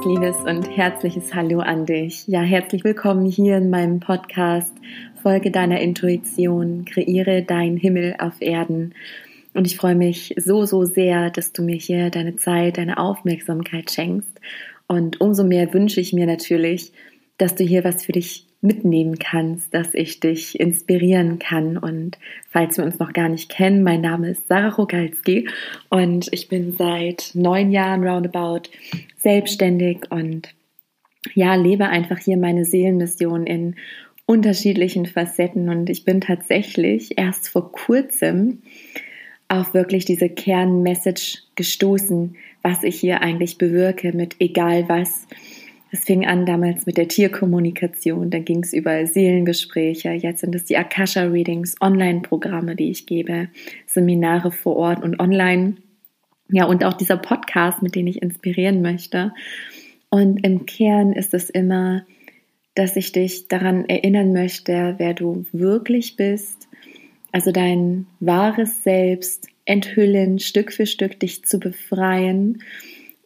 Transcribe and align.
ganz 0.00 0.06
liebes 0.06 0.36
und 0.46 0.62
herzliches 0.76 1.34
Hallo 1.34 1.60
an 1.60 1.84
dich. 1.84 2.26
Ja, 2.26 2.40
herzlich 2.40 2.84
willkommen 2.84 3.26
hier 3.26 3.58
in 3.58 3.68
meinem 3.68 4.00
Podcast. 4.00 4.72
Folge 5.22 5.50
deiner 5.50 5.80
Intuition, 5.80 6.86
kreiere 6.86 7.42
deinen 7.42 7.76
Himmel 7.76 8.14
auf 8.18 8.40
Erden. 8.40 8.94
Und 9.52 9.66
ich 9.66 9.76
freue 9.76 9.96
mich 9.96 10.34
so, 10.38 10.64
so 10.64 10.84
sehr, 10.84 11.30
dass 11.30 11.52
du 11.52 11.62
mir 11.62 11.76
hier 11.76 12.08
deine 12.08 12.36
Zeit, 12.36 12.78
deine 12.78 12.96
Aufmerksamkeit 12.96 13.90
schenkst. 13.90 14.40
Und 14.86 15.20
umso 15.20 15.44
mehr 15.44 15.74
wünsche 15.74 16.00
ich 16.00 16.14
mir 16.14 16.26
natürlich, 16.26 16.92
dass 17.36 17.54
du 17.54 17.64
hier 17.64 17.84
was 17.84 18.04
für 18.04 18.12
dich 18.12 18.46
mitnehmen 18.62 19.18
kannst, 19.18 19.72
dass 19.72 19.94
ich 19.94 20.20
dich 20.20 20.60
inspirieren 20.60 21.38
kann. 21.38 21.76
Und 21.78 22.18
falls 22.50 22.76
wir 22.76 22.84
uns 22.84 22.98
noch 22.98 23.12
gar 23.12 23.28
nicht 23.28 23.50
kennen, 23.50 23.82
mein 23.82 24.02
Name 24.02 24.30
ist 24.30 24.48
Sarah 24.48 24.68
Rogalski 24.68 25.48
und 25.88 26.28
ich 26.32 26.48
bin 26.48 26.72
seit 26.72 27.30
neun 27.34 27.70
Jahren 27.70 28.06
roundabout 28.06 28.68
selbstständig 29.16 30.10
und 30.10 30.54
ja, 31.34 31.54
lebe 31.54 31.88
einfach 31.88 32.18
hier 32.18 32.36
meine 32.36 32.64
Seelenmission 32.64 33.46
in 33.46 33.76
unterschiedlichen 34.26 35.06
Facetten 35.06 35.68
und 35.68 35.90
ich 35.90 36.04
bin 36.04 36.20
tatsächlich 36.20 37.18
erst 37.18 37.48
vor 37.48 37.72
kurzem 37.72 38.62
auf 39.48 39.74
wirklich 39.74 40.04
diese 40.04 40.28
Kernmessage 40.28 41.38
gestoßen, 41.56 42.36
was 42.62 42.84
ich 42.84 43.00
hier 43.00 43.22
eigentlich 43.22 43.58
bewirke 43.58 44.12
mit 44.12 44.36
egal 44.38 44.88
was. 44.88 45.26
Es 45.92 46.04
fing 46.04 46.24
an 46.24 46.46
damals 46.46 46.86
mit 46.86 46.96
der 46.96 47.08
Tierkommunikation, 47.08 48.30
dann 48.30 48.44
ging 48.44 48.62
es 48.62 48.72
über 48.72 49.04
Seelengespräche, 49.06 50.10
jetzt 50.10 50.40
sind 50.40 50.54
es 50.54 50.64
die 50.64 50.76
Akasha-Readings, 50.76 51.76
Online-Programme, 51.80 52.76
die 52.76 52.90
ich 52.90 53.06
gebe, 53.06 53.48
Seminare 53.86 54.52
vor 54.52 54.76
Ort 54.76 55.02
und 55.02 55.18
online. 55.18 55.76
Ja, 56.48 56.64
und 56.64 56.84
auch 56.84 56.94
dieser 56.94 57.16
Podcast, 57.16 57.82
mit 57.82 57.96
dem 57.96 58.06
ich 58.06 58.22
inspirieren 58.22 58.82
möchte. 58.82 59.32
Und 60.10 60.44
im 60.44 60.66
Kern 60.66 61.12
ist 61.12 61.34
es 61.34 61.50
immer, 61.50 62.04
dass 62.74 62.96
ich 62.96 63.12
dich 63.12 63.48
daran 63.48 63.88
erinnern 63.88 64.32
möchte, 64.32 64.94
wer 64.98 65.14
du 65.14 65.44
wirklich 65.52 66.16
bist, 66.16 66.68
also 67.32 67.52
dein 67.52 68.06
wahres 68.20 68.82
Selbst 68.84 69.48
enthüllen, 69.64 70.38
Stück 70.38 70.72
für 70.72 70.86
Stück 70.86 71.18
dich 71.20 71.44
zu 71.44 71.58
befreien 71.58 72.62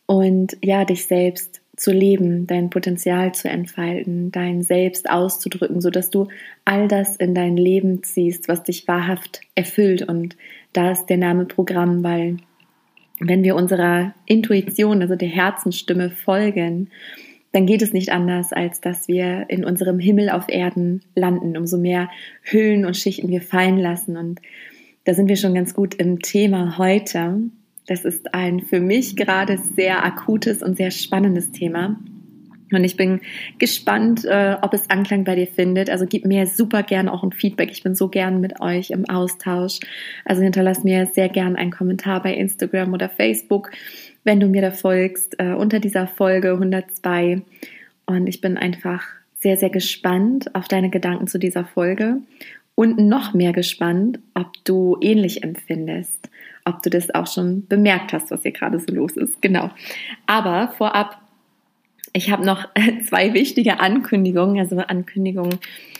und 0.07 0.57
ja, 0.63 0.85
dich 0.85 1.07
selbst 1.07 1.63
zu 1.77 1.93
leben, 1.93 2.47
dein 2.47 2.71
Potenzial 2.71 3.35
zu 3.35 3.49
entfalten, 3.49 4.31
dein 4.31 4.63
Selbst 4.63 5.11
auszudrücken, 5.11 5.81
so 5.81 5.91
dass 5.91 6.11
du 6.11 6.29
all 6.65 6.89
das 6.89 7.17
in 7.17 7.35
dein 7.35 7.57
Leben 7.57 8.03
ziehst, 8.03 8.49
was 8.49 8.63
dich 8.63 8.87
wahrhaft 8.87 9.41
erfüllt. 9.55 10.03
Und 10.03 10.37
da 10.73 10.93
ist 10.93 11.07
der 11.07 11.17
Name 11.17 11.47
Programm, 11.47 12.05
weil 12.05 12.37
wenn 13.21 13.43
wir 13.43 13.57
unserer 13.57 14.15
Intuition, 14.27 15.03
also 15.03 15.17
der 15.17 15.29
Herzensstimme 15.29 16.11
folgen, 16.11 16.91
dann 17.53 17.67
geht 17.67 17.83
es 17.83 17.93
nicht 17.93 18.11
anders, 18.11 18.53
als 18.53 18.81
dass 18.81 19.07
wir 19.07 19.47
in 19.49 19.65
unserem 19.65 20.01
Himmel 20.01 20.31
auf 20.31 20.49
Erden 20.49 21.03
landen. 21.15 21.57
Umso 21.57 21.79
mehr 21.79 22.11
Hüllen 22.43 22.85
und 22.85 22.97
Schichten 22.97 23.29
wir 23.29 23.43
fallen 23.43 23.79
lassen. 23.79 24.17
Und 24.17 24.41
da 25.05 25.15
sind 25.15 25.29
wir 25.29 25.37
schon 25.37 25.55
ganz 25.55 25.75
gut 25.75 25.95
im 25.95 26.21
Thema 26.21 26.79
heute. 26.79 27.43
Das 27.87 28.05
ist 28.05 28.33
ein 28.35 28.61
für 28.61 28.81
mich 28.81 29.17
gerade 29.17 29.59
sehr 29.59 30.05
akutes 30.05 30.63
und 30.63 30.77
sehr 30.77 30.91
spannendes 30.91 31.53
Thema. 31.53 31.97
Und 32.73 32.83
ich 32.83 32.97
bin 32.97 33.21
gespannt, 33.59 34.25
äh, 34.25 34.57
ob 34.61 34.73
es 34.73 34.89
Anklang 34.91 35.25
bei 35.25 35.35
dir 35.35 35.47
findet. 35.47 35.91
Also 35.91 36.07
gib 36.07 36.25
mir 36.25 36.47
super 36.47 36.83
gerne 36.83 37.13
auch 37.13 37.23
ein 37.23 37.33
Feedback. 37.33 37.71
Ich 37.71 37.83
bin 37.83 37.95
so 37.95 38.09
gern 38.09 38.41
mit 38.41 38.61
euch 38.61 38.91
im 38.91 39.09
Austausch. 39.09 39.81
Also 40.25 40.43
hinterlass 40.43 40.83
mir 40.83 41.07
sehr 41.07 41.29
gern 41.29 41.57
einen 41.57 41.71
Kommentar 41.71 42.23
bei 42.23 42.35
Instagram 42.35 42.93
oder 42.93 43.09
Facebook, 43.09 43.71
wenn 44.25 44.41
du 44.41 44.49
mir 44.49 44.63
da 44.63 44.71
folgst, 44.71 45.39
äh, 45.39 45.53
unter 45.53 45.79
dieser 45.79 46.07
Folge 46.07 46.53
102. 46.53 47.43
Und 48.07 48.27
ich 48.27 48.41
bin 48.41 48.57
einfach 48.57 49.05
sehr, 49.39 49.57
sehr 49.59 49.71
gespannt 49.71 50.55
auf 50.55 50.69
deine 50.69 50.89
Gedanken 50.89 51.27
zu 51.27 51.39
dieser 51.39 51.67
Folge 51.67 52.17
und 52.75 52.99
noch 52.99 53.35
mehr 53.35 53.53
gespannt, 53.53 54.19
ob 54.33 54.53
du 54.65 54.97
ähnlich 55.01 55.45
empfindest 55.45 56.31
ob 56.65 56.83
du 56.83 56.91
das 56.91 57.15
auch 57.15 57.27
schon 57.27 57.67
bemerkt 57.67 58.13
hast, 58.13 58.31
was 58.31 58.43
hier 58.43 58.53
gerade 58.53 58.81
so 58.81 58.93
los 58.93 59.13
ist. 59.13 59.41
Genau. 59.43 59.71
Aber 60.27 60.69
vorab, 60.77 61.21
ich 62.13 62.31
habe 62.31 62.45
noch 62.45 62.67
zwei 63.09 63.35
wichtige 63.35 63.81
Ankündigungen, 63.81 64.59
also 64.59 64.77
Ankündigungen, 64.79 65.59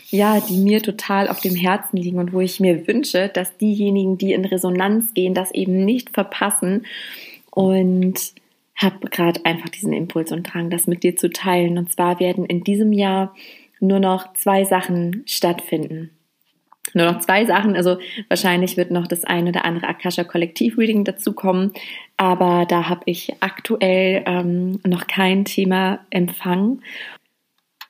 ja, 0.09 0.39
die 0.39 0.57
mir 0.57 0.81
total 0.81 1.27
auf 1.27 1.39
dem 1.39 1.55
Herzen 1.55 1.97
liegen 1.97 2.19
und 2.19 2.33
wo 2.33 2.39
ich 2.39 2.59
mir 2.59 2.87
wünsche, 2.87 3.29
dass 3.29 3.57
diejenigen, 3.57 4.17
die 4.17 4.33
in 4.33 4.45
Resonanz 4.45 5.13
gehen, 5.13 5.33
das 5.33 5.51
eben 5.51 5.83
nicht 5.83 6.11
verpassen 6.11 6.85
und 7.51 8.33
habe 8.75 9.07
gerade 9.09 9.45
einfach 9.45 9.69
diesen 9.69 9.93
Impuls 9.93 10.31
und 10.31 10.43
Drang, 10.43 10.69
das 10.69 10.87
mit 10.87 11.03
dir 11.03 11.15
zu 11.15 11.29
teilen. 11.29 11.77
Und 11.77 11.91
zwar 11.91 12.19
werden 12.19 12.45
in 12.45 12.63
diesem 12.63 12.91
Jahr 12.91 13.33
nur 13.79 13.99
noch 13.99 14.33
zwei 14.33 14.63
Sachen 14.63 15.23
stattfinden 15.25 16.11
nur 16.93 17.11
noch 17.11 17.19
zwei 17.19 17.45
Sachen. 17.45 17.75
Also 17.75 17.97
wahrscheinlich 18.27 18.77
wird 18.77 18.91
noch 18.91 19.07
das 19.07 19.23
ein 19.23 19.47
oder 19.47 19.65
andere 19.65 19.87
Akasha 19.87 20.23
Kollektiv 20.23 20.77
Reading 20.77 21.03
dazukommen. 21.03 21.73
Aber 22.17 22.65
da 22.67 22.87
habe 22.87 23.01
ich 23.05 23.33
aktuell 23.41 24.23
ähm, 24.25 24.79
noch 24.85 25.07
kein 25.07 25.45
Thema 25.45 25.99
empfangen. 26.09 26.81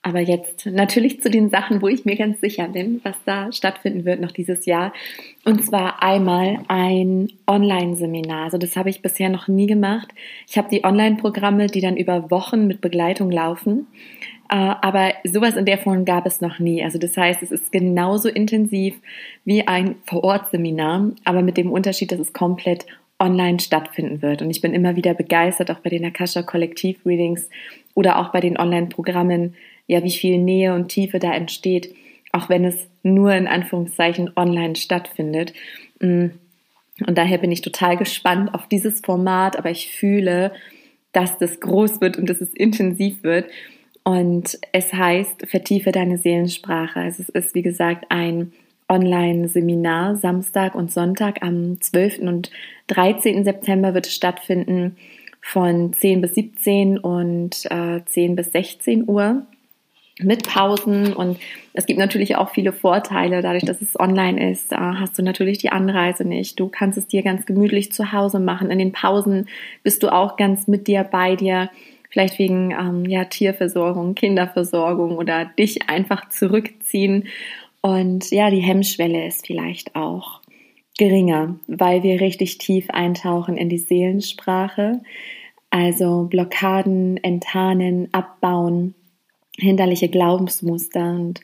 Aber 0.05 0.19
jetzt 0.19 0.67
natürlich 0.67 1.19
zu 1.23 1.31
den 1.31 1.49
Sachen, 1.49 1.81
wo 1.81 1.87
ich 1.87 2.05
mir 2.05 2.15
ganz 2.15 2.39
sicher 2.39 2.67
bin, 2.67 3.01
was 3.01 3.15
da 3.25 3.51
stattfinden 3.51 4.05
wird 4.05 4.21
noch 4.21 4.29
dieses 4.29 4.67
Jahr. 4.67 4.93
Und 5.45 5.65
zwar 5.65 6.03
einmal 6.03 6.59
ein 6.67 7.29
Online-Seminar. 7.47 8.43
Also 8.43 8.59
das 8.59 8.75
habe 8.75 8.91
ich 8.91 9.01
bisher 9.01 9.29
noch 9.29 9.47
nie 9.47 9.65
gemacht. 9.65 10.09
Ich 10.47 10.59
habe 10.59 10.69
die 10.69 10.83
Online-Programme, 10.83 11.65
die 11.65 11.81
dann 11.81 11.97
über 11.97 12.29
Wochen 12.29 12.67
mit 12.67 12.81
Begleitung 12.81 13.31
laufen. 13.31 13.87
Äh, 14.47 14.75
aber 14.79 15.13
sowas 15.23 15.55
in 15.55 15.65
der 15.65 15.79
Form 15.79 16.05
gab 16.05 16.27
es 16.27 16.39
noch 16.39 16.59
nie. 16.59 16.83
Also 16.83 16.99
das 16.99 17.17
heißt, 17.17 17.41
es 17.41 17.49
ist 17.49 17.71
genauso 17.71 18.29
intensiv 18.29 18.93
wie 19.43 19.67
ein 19.67 19.95
Vor-Ort-Seminar, 20.03 21.13
aber 21.23 21.41
mit 21.41 21.57
dem 21.57 21.71
Unterschied, 21.71 22.11
dass 22.11 22.19
es 22.19 22.31
komplett 22.31 22.85
online 23.17 23.59
stattfinden 23.59 24.21
wird. 24.21 24.43
Und 24.43 24.51
ich 24.51 24.61
bin 24.61 24.75
immer 24.75 24.95
wieder 24.95 25.15
begeistert, 25.15 25.71
auch 25.71 25.79
bei 25.79 25.89
den 25.89 26.05
Akasha 26.05 26.43
Kollektiv-Readings 26.43 27.49
oder 27.95 28.19
auch 28.19 28.31
bei 28.31 28.39
den 28.39 28.59
Online-Programmen, 28.59 29.55
ja, 29.87 30.03
wie 30.03 30.11
viel 30.11 30.37
Nähe 30.37 30.73
und 30.73 30.89
Tiefe 30.89 31.19
da 31.19 31.33
entsteht, 31.33 31.93
auch 32.31 32.49
wenn 32.49 32.65
es 32.65 32.87
nur 33.03 33.33
in 33.33 33.47
Anführungszeichen 33.47 34.31
online 34.35 34.75
stattfindet. 34.75 35.53
Mm. 35.99 36.27
Und 37.05 37.17
daher 37.17 37.39
bin 37.39 37.51
ich 37.51 37.61
total 37.61 37.97
gespannt 37.97 38.53
auf 38.53 38.67
dieses 38.67 39.01
Format, 39.01 39.57
aber 39.57 39.69
ich 39.69 39.91
fühle, 39.91 40.53
dass 41.11 41.37
das 41.37 41.59
groß 41.59 41.99
wird 41.99 42.17
und 42.17 42.29
dass 42.29 42.39
es 42.39 42.53
intensiv 42.53 43.21
wird. 43.23 43.49
Und 44.03 44.57
es 44.71 44.93
heißt, 44.93 45.47
vertiefe 45.47 45.91
deine 45.91 46.17
Seelensprache. 46.17 46.99
Also 46.99 47.23
es 47.23 47.29
ist, 47.29 47.55
wie 47.55 47.63
gesagt, 47.63 48.05
ein 48.09 48.53
Online-Seminar 48.87 50.15
Samstag 50.15 50.75
und 50.75 50.91
Sonntag 50.91 51.41
am 51.41 51.81
12. 51.81 52.19
und 52.19 52.51
13. 52.87 53.43
September 53.43 53.93
wird 53.93 54.07
es 54.07 54.13
stattfinden 54.13 54.97
von 55.41 55.93
10 55.93 56.21
bis 56.21 56.35
17 56.35 56.97
und 56.97 57.65
äh, 57.69 58.01
10 58.05 58.35
bis 58.35 58.51
16 58.51 59.09
Uhr 59.09 59.45
mit 60.19 60.47
Pausen 60.47 61.13
und 61.13 61.37
es 61.73 61.85
gibt 61.85 61.99
natürlich 61.99 62.37
auch 62.37 62.49
viele 62.49 62.71
Vorteile. 62.71 63.41
Dadurch, 63.41 63.65
dass 63.65 63.81
es 63.81 63.99
online 63.99 64.51
ist, 64.51 64.71
äh, 64.71 64.77
hast 64.77 65.17
du 65.17 65.23
natürlich 65.23 65.57
die 65.57 65.71
Anreise 65.71 66.25
nicht. 66.25 66.59
Du 66.59 66.69
kannst 66.69 66.97
es 66.97 67.07
dir 67.07 67.21
ganz 67.21 67.45
gemütlich 67.45 67.91
zu 67.91 68.13
Hause 68.13 68.39
machen. 68.39 68.71
In 68.71 68.79
den 68.79 68.93
Pausen 68.93 69.49
bist 69.83 70.03
du 70.03 70.13
auch 70.13 70.37
ganz 70.37 70.67
mit 70.67 70.87
dir 70.87 71.03
bei 71.03 71.35
dir 71.35 71.69
vielleicht 72.09 72.39
wegen 72.39 72.71
ähm, 72.71 73.05
ja, 73.05 73.25
Tierversorgung, 73.25 74.15
Kinderversorgung 74.15 75.17
oder 75.17 75.45
dich 75.45 75.89
einfach 75.89 76.29
zurückziehen. 76.29 77.27
Und 77.81 78.31
ja, 78.31 78.49
die 78.49 78.61
Hemmschwelle 78.61 79.27
ist 79.27 79.45
vielleicht 79.45 79.97
auch 79.97 80.39
geringer, 80.97 81.59
weil 81.67 82.03
wir 82.03 82.21
richtig 82.21 82.57
tief 82.57 82.89
eintauchen 82.89 83.57
in 83.57 83.67
die 83.67 83.79
Seelensprache. 83.79 85.01
Also 85.69 86.23
Blockaden, 86.23 87.17
enttarnen, 87.17 88.07
abbauen, 88.13 88.95
hinderliche 89.57 90.09
Glaubensmuster. 90.09 91.11
Und 91.11 91.41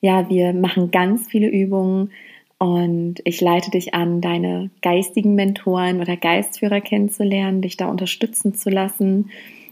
ja, 0.00 0.28
wir 0.28 0.52
machen 0.52 0.90
ganz 0.90 1.28
viele 1.28 1.48
Übungen 1.48 2.10
und 2.58 3.16
ich 3.24 3.40
leite 3.40 3.70
dich 3.70 3.94
an, 3.94 4.20
deine 4.20 4.70
geistigen 4.82 5.34
Mentoren 5.34 6.00
oder 6.00 6.16
Geistführer 6.16 6.80
kennenzulernen, 6.80 7.62
dich 7.62 7.76
da 7.76 7.86
unterstützen 7.88 8.54
zu 8.54 8.70
lassen 8.70 9.30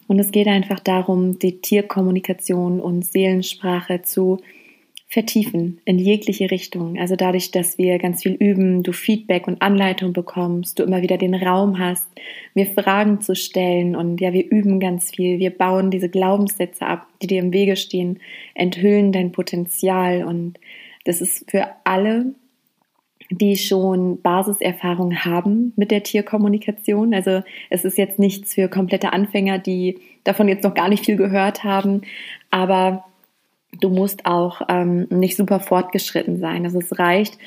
und 0.08 0.18
es 0.18 0.30
geht 0.30 0.46
einfach 0.46 0.80
darum, 0.80 1.38
die 1.38 1.60
Tierkommunikation 1.60 2.80
und 2.80 3.04
Seelensprache 3.04 4.02
zu 4.02 4.38
vertiefen 5.08 5.80
in 5.84 5.98
jegliche 5.98 6.50
Richtung. 6.50 6.98
Also 6.98 7.14
dadurch, 7.14 7.52
dass 7.52 7.78
wir 7.78 7.98
ganz 7.98 8.22
viel 8.22 8.32
üben, 8.32 8.82
du 8.82 8.92
Feedback 8.92 9.46
und 9.46 9.62
Anleitung 9.62 10.12
bekommst, 10.12 10.78
du 10.78 10.82
immer 10.82 11.00
wieder 11.00 11.16
den 11.16 11.34
Raum 11.34 11.78
hast, 11.78 12.08
mir 12.54 12.66
Fragen 12.66 13.20
zu 13.20 13.36
stellen 13.36 13.94
und 13.94 14.20
ja, 14.20 14.32
wir 14.32 14.50
üben 14.50 14.80
ganz 14.80 15.12
viel. 15.12 15.38
Wir 15.38 15.50
bauen 15.50 15.90
diese 15.90 16.08
Glaubenssätze 16.08 16.86
ab, 16.86 17.06
die 17.22 17.28
dir 17.28 17.38
im 17.38 17.52
Wege 17.52 17.76
stehen, 17.76 18.18
enthüllen 18.54 19.12
dein 19.12 19.30
Potenzial 19.30 20.24
und 20.24 20.58
das 21.04 21.20
ist 21.20 21.48
für 21.48 21.68
alle 21.84 22.34
die 23.30 23.56
schon 23.56 24.20
Basiserfahrung 24.22 25.24
haben 25.24 25.72
mit 25.74 25.90
der 25.90 26.04
Tierkommunikation. 26.04 27.12
Also 27.12 27.42
es 27.70 27.84
ist 27.84 27.98
jetzt 27.98 28.20
nichts 28.20 28.54
für 28.54 28.68
komplette 28.68 29.12
Anfänger, 29.12 29.58
die 29.58 29.98
davon 30.22 30.46
jetzt 30.48 30.62
noch 30.62 30.74
gar 30.74 30.88
nicht 30.88 31.04
viel 31.04 31.16
gehört 31.16 31.64
haben, 31.64 32.02
aber 32.50 33.04
du 33.80 33.90
musst 33.90 34.26
auch 34.26 34.62
ähm, 34.68 35.06
nicht 35.10 35.36
super 35.36 35.60
fortgeschritten 35.60 36.38
sein. 36.38 36.64
Also 36.64 36.78
es 36.78 36.98
reicht, 36.98 37.38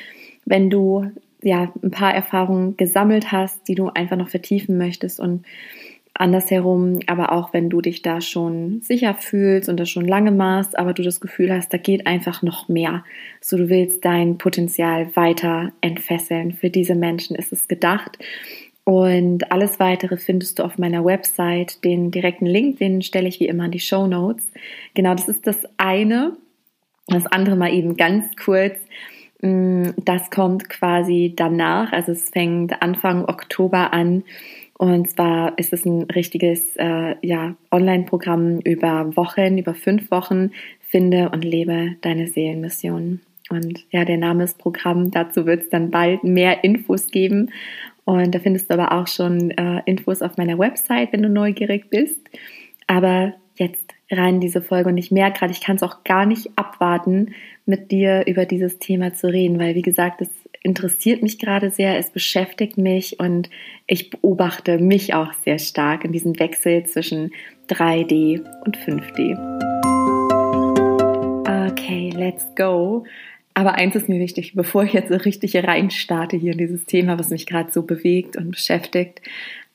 wenn 0.45 0.69
du 0.69 1.11
ja 1.41 1.71
ein 1.81 1.91
paar 1.91 2.13
Erfahrungen 2.13 2.75
gesammelt 2.77 3.31
hast, 3.31 3.67
die 3.67 3.75
du 3.75 3.89
einfach 3.89 4.17
noch 4.17 4.29
vertiefen 4.29 4.77
möchtest 4.77 5.19
und 5.19 5.45
andersherum, 6.13 6.99
aber 7.07 7.31
auch 7.31 7.53
wenn 7.53 7.69
du 7.69 7.79
dich 7.81 8.01
da 8.01 8.19
schon 8.19 8.81
sicher 8.81 9.13
fühlst 9.13 9.69
und 9.69 9.79
das 9.79 9.89
schon 9.89 10.05
lange 10.05 10.31
machst, 10.31 10.77
aber 10.77 10.93
du 10.93 11.01
das 11.01 11.21
Gefühl 11.21 11.53
hast, 11.53 11.73
da 11.73 11.77
geht 11.77 12.07
einfach 12.07 12.41
noch 12.41 12.67
mehr. 12.67 13.05
So 13.39 13.57
du 13.57 13.69
willst 13.69 14.03
dein 14.03 14.37
Potenzial 14.37 15.15
weiter 15.15 15.71
entfesseln. 15.79 16.51
Für 16.51 16.69
diese 16.69 16.95
Menschen 16.95 17.37
ist 17.37 17.53
es 17.53 17.69
gedacht. 17.69 18.19
Und 18.89 19.51
alles 19.51 19.79
weitere 19.79 20.17
findest 20.17 20.57
du 20.57 20.63
auf 20.63 20.79
meiner 20.79 21.05
Website. 21.05 21.83
Den 21.83 22.09
direkten 22.09 22.47
Link, 22.47 22.79
den 22.79 23.03
stelle 23.03 23.27
ich 23.27 23.39
wie 23.39 23.45
immer 23.45 23.65
in 23.65 23.71
die 23.71 23.79
Show 23.79 24.07
Notes. 24.07 24.51
Genau, 24.95 25.13
das 25.13 25.27
ist 25.27 25.45
das 25.45 25.59
eine. 25.77 26.35
Das 27.05 27.27
andere 27.27 27.55
mal 27.55 27.71
eben 27.71 27.97
ganz 27.97 28.25
kurz. 28.43 28.79
Mm, 29.43 29.89
das 29.97 30.31
kommt 30.31 30.69
quasi 30.69 31.33
danach. 31.35 31.93
Also 31.93 32.13
es 32.13 32.31
fängt 32.31 32.81
Anfang 32.81 33.25
Oktober 33.25 33.93
an. 33.93 34.23
Und 34.75 35.07
zwar 35.07 35.55
ist 35.59 35.71
es 35.71 35.85
ein 35.85 36.05
richtiges 36.05 36.75
äh, 36.77 37.13
ja, 37.21 37.53
Online-Programm 37.71 38.57
über 38.61 39.15
Wochen, 39.15 39.59
über 39.59 39.75
fünf 39.75 40.09
Wochen. 40.09 40.49
Finde 40.79 41.29
und 41.29 41.45
lebe 41.45 41.95
deine 42.01 42.25
Seelenmission. 42.25 43.19
Und 43.51 43.85
ja, 43.91 44.03
der 44.03 44.17
Name 44.17 44.45
ist 44.45 44.57
Programm. 44.57 45.11
Dazu 45.11 45.45
wird 45.45 45.63
es 45.63 45.69
dann 45.69 45.91
bald 45.91 46.23
mehr 46.23 46.63
Infos 46.63 47.11
geben. 47.11 47.51
Und 48.09 48.33
da 48.33 48.39
findest 48.39 48.71
du 48.71 48.73
aber 48.73 48.91
auch 48.91 49.05
schon 49.07 49.51
äh, 49.51 49.83
Infos 49.85 50.23
auf 50.23 50.35
meiner 50.35 50.57
Website, 50.57 51.13
wenn 51.13 51.21
du 51.21 51.29
neugierig 51.29 51.91
bist. 51.91 52.19
Aber 52.87 53.35
jetzt 53.55 53.93
rein 54.09 54.35
in 54.35 54.41
diese 54.41 54.63
Folge 54.63 54.89
und 54.89 54.97
ich 54.97 55.11
merke 55.11 55.37
gerade, 55.37 55.51
ich 55.51 55.61
kann 55.61 55.75
es 55.75 55.83
auch 55.83 56.03
gar 56.03 56.25
nicht 56.25 56.49
abwarten, 56.55 57.35
mit 57.67 57.91
dir 57.91 58.23
über 58.25 58.45
dieses 58.45 58.79
Thema 58.79 59.13
zu 59.13 59.27
reden, 59.27 59.59
weil 59.59 59.75
wie 59.75 59.83
gesagt, 59.83 60.23
es 60.23 60.29
interessiert 60.63 61.21
mich 61.21 61.37
gerade 61.37 61.69
sehr, 61.69 61.99
es 61.99 62.09
beschäftigt 62.09 62.79
mich 62.79 63.19
und 63.19 63.51
ich 63.85 64.09
beobachte 64.09 64.79
mich 64.79 65.13
auch 65.13 65.31
sehr 65.45 65.59
stark 65.59 66.03
in 66.03 66.11
diesem 66.11 66.39
Wechsel 66.39 66.85
zwischen 66.85 67.31
3D 67.67 68.43
und 68.65 68.75
5D. 68.75 69.37
Okay, 71.69 72.09
let's 72.15 72.47
go. 72.55 73.05
Aber 73.59 73.75
eins 73.75 73.93
ist 73.93 74.07
mir 74.07 74.21
wichtig, 74.21 74.53
bevor 74.55 74.85
ich 74.85 74.93
jetzt 74.93 75.09
so 75.09 75.17
richtig 75.17 75.53
reinstarte 75.53 76.37
hier 76.37 76.53
in 76.53 76.57
dieses 76.57 76.85
Thema, 76.85 77.19
was 77.19 77.29
mich 77.29 77.45
gerade 77.45 77.69
so 77.73 77.81
bewegt 77.81 78.37
und 78.37 78.51
beschäftigt. 78.51 79.19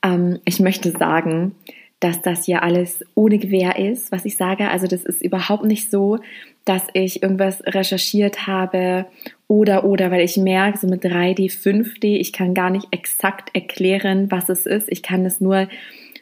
Ähm, 0.03 0.39
ich 0.47 0.59
möchte 0.59 0.91
sagen, 0.91 1.55
dass 2.01 2.23
das 2.23 2.47
hier 2.47 2.63
alles 2.63 3.05
ohne 3.15 3.37
Gewehr 3.37 3.79
ist, 3.79 4.11
was 4.11 4.25
ich 4.25 4.39
sage. 4.39 4.71
Also 4.71 4.87
das 4.87 5.05
ist 5.05 5.21
überhaupt 5.21 5.67
nicht 5.67 5.91
so, 5.91 6.19
dass 6.65 6.83
ich 6.95 7.23
irgendwas 7.23 7.63
recherchiert 7.67 8.47
habe 8.47 9.05
oder 9.49 9.85
oder, 9.85 10.11
weil 10.11 10.25
ich 10.25 10.39
merke, 10.39 10.79
so 10.79 10.87
mit 10.87 11.05
3D, 11.05 11.53
5D, 11.53 12.17
ich 12.17 12.33
kann 12.33 12.55
gar 12.55 12.71
nicht 12.71 12.89
exakt 12.91 13.55
erklären, 13.55 14.31
was 14.31 14.49
es 14.49 14.65
ist. 14.65 14.91
Ich 14.91 15.03
kann 15.03 15.27
es 15.27 15.43
nur 15.43 15.69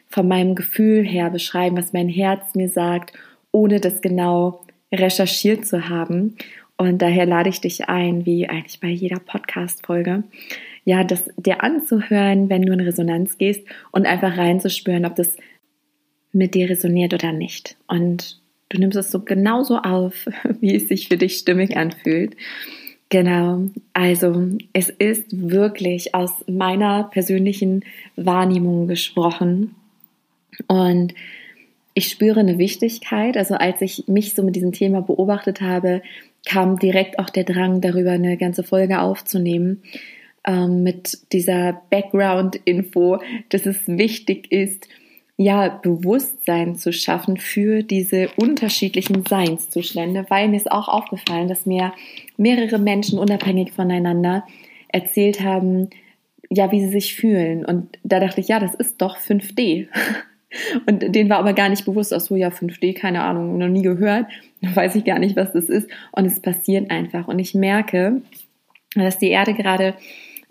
von 0.09 0.27
meinem 0.27 0.55
Gefühl 0.55 1.05
her 1.05 1.29
beschreiben, 1.29 1.77
was 1.77 1.93
mein 1.93 2.09
Herz 2.09 2.55
mir 2.55 2.67
sagt, 2.67 3.13
ohne 3.53 3.79
das 3.79 4.01
genau 4.01 4.65
recherchiert 4.91 5.65
zu 5.65 5.87
haben. 5.87 6.35
Und 6.77 7.01
daher 7.01 7.25
lade 7.25 7.49
ich 7.49 7.61
dich 7.61 7.87
ein, 7.87 8.25
wie 8.25 8.49
eigentlich 8.49 8.79
bei 8.79 8.87
jeder 8.87 9.19
Podcast-Folge, 9.19 10.23
ja, 10.85 11.03
das 11.03 11.29
dir 11.37 11.63
anzuhören, 11.63 12.49
wenn 12.49 12.63
du 12.63 12.73
in 12.73 12.81
Resonanz 12.81 13.37
gehst 13.37 13.61
und 13.91 14.05
einfach 14.05 14.37
reinzuspüren, 14.37 15.05
ob 15.05 15.15
das 15.15 15.37
mit 16.33 16.55
dir 16.55 16.69
resoniert 16.69 17.13
oder 17.13 17.31
nicht. 17.31 17.77
Und 17.87 18.41
du 18.69 18.79
nimmst 18.79 18.97
es 18.97 19.11
so 19.11 19.19
genauso 19.19 19.77
auf, 19.77 20.25
wie 20.59 20.75
es 20.75 20.87
sich 20.87 21.07
für 21.07 21.17
dich 21.17 21.37
stimmig 21.37 21.77
anfühlt. 21.77 22.35
Genau, 23.09 23.67
also 23.93 24.47
es 24.73 24.89
ist 24.89 25.25
wirklich 25.31 26.15
aus 26.15 26.31
meiner 26.47 27.03
persönlichen 27.03 27.85
Wahrnehmung 28.15 28.87
gesprochen 28.87 29.75
und 30.67 31.13
ich 31.93 32.07
spüre 32.07 32.39
eine 32.39 32.57
Wichtigkeit. 32.57 33.37
Also 33.37 33.53
als 33.53 33.81
ich 33.81 34.07
mich 34.07 34.33
so 34.33 34.41
mit 34.41 34.55
diesem 34.55 34.71
Thema 34.71 35.01
beobachtet 35.01 35.61
habe, 35.61 36.01
kam 36.45 36.77
direkt 36.77 37.19
auch 37.19 37.29
der 37.29 37.43
Drang, 37.43 37.81
darüber 37.81 38.11
eine 38.11 38.37
ganze 38.37 38.63
Folge 38.63 39.01
aufzunehmen, 39.01 39.81
ähm, 40.45 40.83
mit 40.83 41.19
dieser 41.31 41.81
Background-Info, 41.89 43.19
dass 43.49 43.65
es 43.65 43.77
wichtig 43.87 44.51
ist, 44.51 44.87
ja, 45.37 45.67
Bewusstsein 45.69 46.75
zu 46.75 46.93
schaffen 46.93 47.37
für 47.37 47.81
diese 47.81 48.29
unterschiedlichen 48.37 49.25
Seinszustände, 49.25 50.25
weil 50.29 50.47
mir 50.47 50.57
ist 50.57 50.71
auch 50.71 50.87
aufgefallen, 50.87 51.47
dass 51.47 51.65
mir 51.65 51.93
mehrere 52.37 52.77
Menschen 52.77 53.17
unabhängig 53.17 53.71
voneinander 53.71 54.45
erzählt 54.89 55.41
haben, 55.41 55.89
ja, 56.49 56.71
wie 56.71 56.81
sie 56.81 56.91
sich 56.91 57.15
fühlen. 57.15 57.65
Und 57.65 57.97
da 58.03 58.19
dachte 58.19 58.41
ich, 58.41 58.47
ja, 58.47 58.59
das 58.59 58.75
ist 58.75 59.01
doch 59.01 59.17
5D. 59.17 59.87
Und 60.85 61.15
denen 61.15 61.29
war 61.29 61.39
aber 61.39 61.53
gar 61.53 61.69
nicht 61.69 61.85
bewusst, 61.85 62.13
ach 62.13 62.21
so, 62.21 62.35
ja, 62.35 62.49
5D, 62.49 62.93
keine 62.93 63.23
Ahnung, 63.23 63.57
noch 63.57 63.67
nie 63.67 63.81
gehört, 63.81 64.27
weiß 64.61 64.95
ich 64.95 65.05
gar 65.05 65.19
nicht, 65.19 65.35
was 65.35 65.51
das 65.53 65.65
ist. 65.65 65.87
Und 66.11 66.25
es 66.25 66.39
passiert 66.39 66.91
einfach. 66.91 67.27
Und 67.27 67.39
ich 67.39 67.53
merke, 67.53 68.21
dass 68.95 69.17
die 69.17 69.29
Erde 69.29 69.53
gerade, 69.53 69.95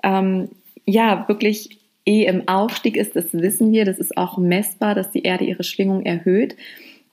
ähm, 0.03 0.49
ja, 0.85 1.27
wirklich 1.29 1.79
eh 2.05 2.25
im 2.25 2.49
Aufstieg 2.49 2.97
ist, 2.97 3.15
das 3.15 3.33
wissen 3.33 3.73
wir, 3.73 3.85
das 3.85 3.99
ist 3.99 4.17
auch 4.17 4.39
messbar, 4.39 4.95
dass 4.95 5.11
die 5.11 5.23
Erde 5.23 5.45
ihre 5.45 5.63
Schwingung 5.63 6.05
erhöht. 6.05 6.57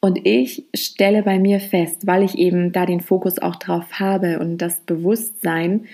Und 0.01 0.25
ich 0.25 0.63
stelle 0.73 1.23
bei 1.23 1.39
mir 1.39 1.59
fest, 1.59 2.07
weil 2.07 2.23
ich 2.23 2.37
eben 2.37 2.71
da 2.71 2.85
den 2.85 3.01
Fokus 3.01 3.39
auch 3.39 3.57
drauf 3.57 3.99
habe 3.99 4.39
und 4.39 4.57
das 4.57 4.79
Bewusstsein, 4.81 5.85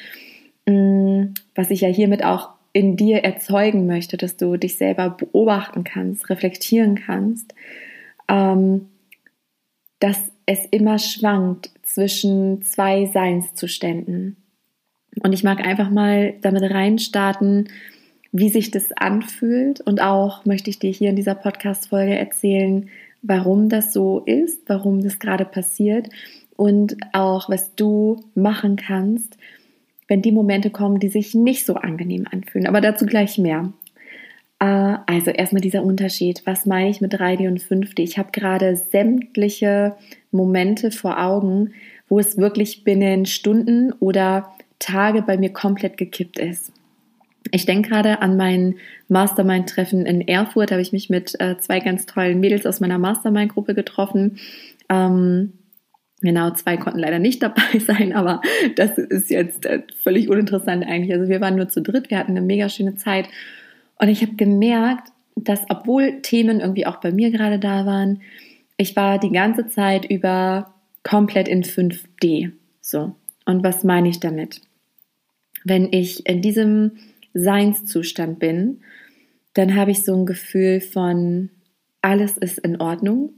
mm, 0.68 1.34
was 1.56 1.72
ich 1.72 1.82
ja 1.82 1.90
hiermit 1.90 2.24
auch 2.24 2.55
in 2.76 2.98
dir 2.98 3.24
erzeugen 3.24 3.88
möchte, 3.88 4.18
dass 4.18 4.36
du 4.36 4.58
dich 4.58 4.78
selber 4.78 5.10
beobachten 5.10 5.86
kannst, 5.86 6.30
reflektieren 6.30 6.96
kannst, 6.96 7.56
ähm, 8.28 8.90
dass 10.02 10.20
es 10.46 10.60
immer 10.72 11.00
schwankt 11.00 11.72
zwischen 11.84 12.64
zwei 12.64 13.06
Seinszuständen. 13.06 14.36
Und 15.24 15.32
ich 15.32 15.42
mag 15.42 15.66
einfach 15.66 15.90
mal 15.90 16.34
damit 16.42 16.64
reinstarten, 16.64 17.70
wie 18.34 18.50
sich 18.50 18.72
das 18.72 18.92
anfühlt. 18.92 19.80
Und 19.80 20.02
auch 20.02 20.44
möchte 20.44 20.70
ich 20.70 20.78
dir 20.78 20.92
hier 20.92 21.12
in 21.12 21.16
dieser 21.16 21.36
Podcast-Folge 21.36 22.18
erzählen, 22.18 22.90
warum 23.22 23.70
das 23.70 23.94
so 23.94 24.20
ist, 24.26 24.64
warum 24.68 25.02
das 25.02 25.20
gerade 25.20 25.46
passiert 25.46 26.10
und 26.58 26.98
auch, 27.14 27.48
was 27.48 27.74
du 27.76 28.26
machen 28.36 28.76
kannst, 28.76 29.38
wenn 30.08 30.22
die 30.22 30.32
Momente 30.32 30.70
kommen, 30.70 31.00
die 31.00 31.10
sich 31.10 31.34
nicht 31.34 31.66
so 31.66 31.76
angenehm 31.76 32.26
anfühlen. 32.30 32.68
Aber 32.68 32.82
dazu 32.82 33.06
gleich 33.06 33.38
mehr. 33.38 33.72
Äh, 34.60 34.98
also 35.06 35.32
erstmal 35.32 35.62
dieser 35.62 35.84
Unterschied. 35.84 36.42
Was 36.46 36.66
meine 36.66 36.90
ich 36.90 37.02
mit 37.02 37.14
3D 37.14 37.48
und 37.48 37.62
5D? 37.62 38.02
Ich 38.02 38.18
habe 38.18 38.32
gerade 38.32 38.76
sämtliche 38.76 39.96
Momente 40.32 40.92
vor 40.92 41.22
Augen, 41.22 41.72
wo 42.08 42.20
es 42.20 42.38
wirklich 42.38 42.84
binnen 42.84 43.26
Stunden 43.26 43.94
oder 43.94 44.52
Tage 44.80 45.22
bei 45.22 45.38
mir 45.38 45.52
komplett 45.52 45.98
gekippt 45.98 46.38
ist. 46.38 46.72
Ich 47.52 47.66
denke 47.66 47.90
gerade 47.90 48.22
an 48.22 48.38
mein 48.38 48.76
Mastermind-Treffen 49.08 50.06
in 50.06 50.28
Erfurt. 50.28 50.72
Da 50.72 50.76
habe 50.76 50.82
ich 50.82 50.92
mich 50.92 51.10
mit 51.10 51.40
äh, 51.40 51.58
zwei 51.58 51.80
ganz 51.80 52.06
tollen 52.06 52.40
Mädels 52.40 52.66
aus 52.66 52.80
meiner 52.80 52.98
Mastermind-Gruppe 52.98 53.76
getroffen. 53.76 54.40
Ähm, 54.90 55.54
genau, 56.26 56.52
zwei 56.52 56.78
konnten 56.78 57.00
leider 57.00 57.20
nicht 57.20 57.42
dabei 57.42 57.80
sein, 57.80 58.14
aber 58.14 58.42
das 58.76 58.98
ist 58.98 59.30
jetzt 59.30 59.66
äh, 59.66 59.84
völlig 60.04 60.30
uninteressant 60.30 60.86
eigentlich. 60.86 61.14
Also 61.14 61.30
wir 61.30 61.42
waren 61.42 61.56
nur 61.56 61.70
zu 61.70 61.82
dritt, 61.82 62.10
wir 62.10 62.18
hatten 62.18 62.32
eine 62.32 62.42
mega 62.42 62.70
schöne 62.70 62.96
Zeit. 62.96 63.28
Und 63.98 64.10
ich 64.10 64.22
habe 64.22 64.36
gemerkt, 64.36 65.12
dass 65.36 65.62
obwohl 65.70 66.22
Themen 66.22 66.60
irgendwie 66.60 66.86
auch 66.86 66.98
bei 66.98 67.12
mir 67.12 67.32
gerade 67.32 67.60
da 67.60 67.86
waren, 67.86 68.22
ich 68.78 68.96
war 68.96 69.20
die 69.20 69.32
ganze 69.32 69.68
Zeit 69.68 70.06
über 70.06 70.74
komplett 71.04 71.48
in 71.48 71.64
5D. 71.64 72.52
So. 72.82 73.16
Und 73.46 73.64
was 73.64 73.84
meine 73.84 74.10
ich 74.10 74.20
damit? 74.20 74.62
Wenn 75.64 75.92
ich 75.92 76.28
in 76.28 76.42
diesem 76.42 76.98
Seinszustand 77.34 78.40
bin, 78.40 78.82
dann 79.54 79.76
habe 79.76 79.92
ich 79.92 80.04
so 80.04 80.16
ein 80.16 80.26
Gefühl 80.26 80.82
von, 80.82 81.50
alles 82.02 82.38
ist 82.38 82.60
in 82.60 82.80
Ordnung. 82.80 83.34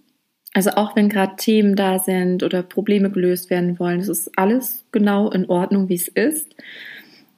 Also 0.53 0.71
auch 0.71 0.95
wenn 0.95 1.09
gerade 1.09 1.35
Themen 1.35 1.75
da 1.75 1.99
sind 1.99 2.41
oder 2.41 2.63
Probleme 2.63 3.11
gelöst 3.11 3.49
werden 3.49 3.79
wollen, 3.79 3.99
es 3.99 4.07
ist 4.07 4.37
alles 4.37 4.85
genau 4.91 5.29
in 5.29 5.49
Ordnung, 5.49 5.89
wie 5.89 5.95
es 5.95 6.07
ist. 6.07 6.55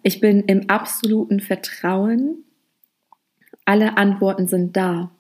Ich 0.04 0.22
bin 0.22 0.44
im 0.46 0.70
absoluten 0.70 1.40
Vertrauen. 1.40 2.44
Alle 3.66 3.98
Antworten 3.98 4.48
sind 4.48 4.78
da. 4.78 5.12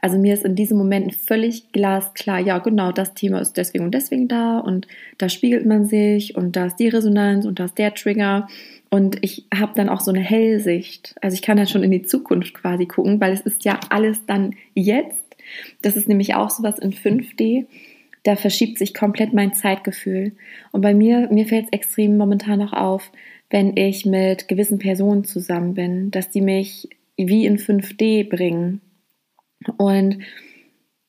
Also 0.00 0.16
mir 0.16 0.34
ist 0.34 0.44
in 0.44 0.54
diesem 0.54 0.78
Moment 0.78 1.14
völlig 1.14 1.72
glasklar, 1.72 2.38
ja 2.38 2.58
genau, 2.58 2.92
das 2.92 3.14
Thema 3.14 3.40
ist 3.40 3.56
deswegen 3.56 3.84
und 3.84 3.90
deswegen 3.92 4.28
da 4.28 4.58
und 4.58 4.86
da 5.18 5.28
spiegelt 5.28 5.66
man 5.66 5.86
sich 5.86 6.36
und 6.36 6.54
da 6.54 6.66
ist 6.66 6.76
die 6.76 6.88
Resonanz 6.88 7.44
und 7.44 7.58
da 7.58 7.64
ist 7.64 7.78
der 7.78 7.94
Trigger 7.94 8.46
und 8.90 9.18
ich 9.22 9.46
habe 9.52 9.72
dann 9.74 9.88
auch 9.88 10.00
so 10.00 10.12
eine 10.12 10.20
Hellsicht. 10.20 11.16
Also 11.20 11.34
ich 11.34 11.42
kann 11.42 11.56
dann 11.56 11.66
schon 11.66 11.82
in 11.82 11.90
die 11.90 12.02
Zukunft 12.02 12.54
quasi 12.54 12.86
gucken, 12.86 13.20
weil 13.20 13.32
es 13.32 13.40
ist 13.40 13.64
ja 13.64 13.80
alles 13.90 14.24
dann 14.24 14.54
jetzt. 14.74 15.27
Das 15.82 15.96
ist 15.96 16.08
nämlich 16.08 16.34
auch 16.34 16.50
sowas 16.50 16.78
in 16.78 16.92
5D. 16.92 17.66
Da 18.22 18.36
verschiebt 18.36 18.78
sich 18.78 18.94
komplett 18.94 19.32
mein 19.32 19.54
Zeitgefühl. 19.54 20.32
Und 20.72 20.80
bei 20.80 20.94
mir, 20.94 21.28
mir 21.30 21.46
fällt 21.46 21.66
es 21.66 21.72
extrem 21.72 22.16
momentan 22.16 22.60
auch 22.62 22.72
auf, 22.72 23.12
wenn 23.50 23.76
ich 23.76 24.04
mit 24.04 24.48
gewissen 24.48 24.78
Personen 24.78 25.24
zusammen 25.24 25.74
bin, 25.74 26.10
dass 26.10 26.30
die 26.30 26.42
mich 26.42 26.88
wie 27.16 27.46
in 27.46 27.58
5D 27.58 28.28
bringen. 28.28 28.80
Und 29.76 30.18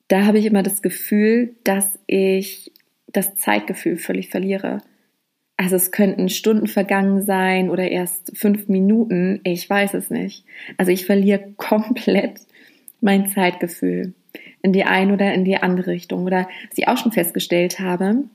da 0.07 0.25
habe 0.25 0.39
ich 0.39 0.45
immer 0.45 0.63
das 0.63 0.81
Gefühl, 0.81 1.55
dass 1.63 1.99
ich 2.07 2.71
das 3.07 3.35
Zeitgefühl 3.35 3.97
völlig 3.97 4.29
verliere. 4.29 4.81
Also 5.57 5.75
es 5.75 5.91
könnten 5.91 6.29
Stunden 6.29 6.67
vergangen 6.67 7.21
sein 7.21 7.69
oder 7.69 7.89
erst 7.91 8.31
fünf 8.37 8.69
Minuten, 8.69 9.41
ich 9.43 9.69
weiß 9.69 9.93
es 9.93 10.09
nicht. 10.09 10.45
Also 10.77 10.91
ich 10.91 11.05
verliere 11.05 11.53
komplett 11.57 12.39
mein 13.01 13.27
Zeitgefühl 13.27 14.13
in 14.61 14.73
die 14.73 14.83
eine 14.83 15.13
oder 15.13 15.33
in 15.33 15.45
die 15.45 15.57
andere 15.57 15.91
Richtung. 15.91 16.25
Oder 16.25 16.47
ich 16.75 16.87
auch 16.87 16.97
schon 16.97 17.11
festgestellt 17.11 17.79
habe, 17.79 18.25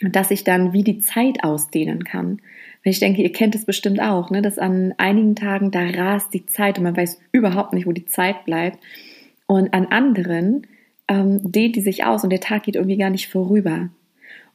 dass 0.00 0.30
ich 0.30 0.44
dann 0.44 0.72
wie 0.72 0.82
die 0.82 0.98
Zeit 0.98 1.44
ausdehnen 1.44 2.04
kann. 2.04 2.40
Ich 2.82 3.00
denke, 3.00 3.22
ihr 3.22 3.32
kennt 3.32 3.54
es 3.54 3.64
bestimmt 3.64 4.00
auch, 4.00 4.30
ne, 4.30 4.42
dass 4.42 4.58
an 4.58 4.94
einigen 4.98 5.36
Tagen 5.36 5.70
da 5.70 5.80
rast 5.80 6.34
die 6.34 6.46
Zeit 6.46 6.78
und 6.78 6.84
man 6.84 6.96
weiß 6.96 7.18
überhaupt 7.32 7.72
nicht, 7.72 7.86
wo 7.86 7.92
die 7.92 8.06
Zeit 8.06 8.44
bleibt. 8.44 8.78
Und 9.46 9.72
an 9.72 9.86
anderen 9.86 10.66
ähm, 11.08 11.40
dehnt 11.42 11.76
die 11.76 11.80
sich 11.80 12.04
aus 12.04 12.24
und 12.24 12.30
der 12.30 12.40
Tag 12.40 12.64
geht 12.64 12.76
irgendwie 12.76 12.96
gar 12.96 13.10
nicht 13.10 13.28
vorüber. 13.28 13.88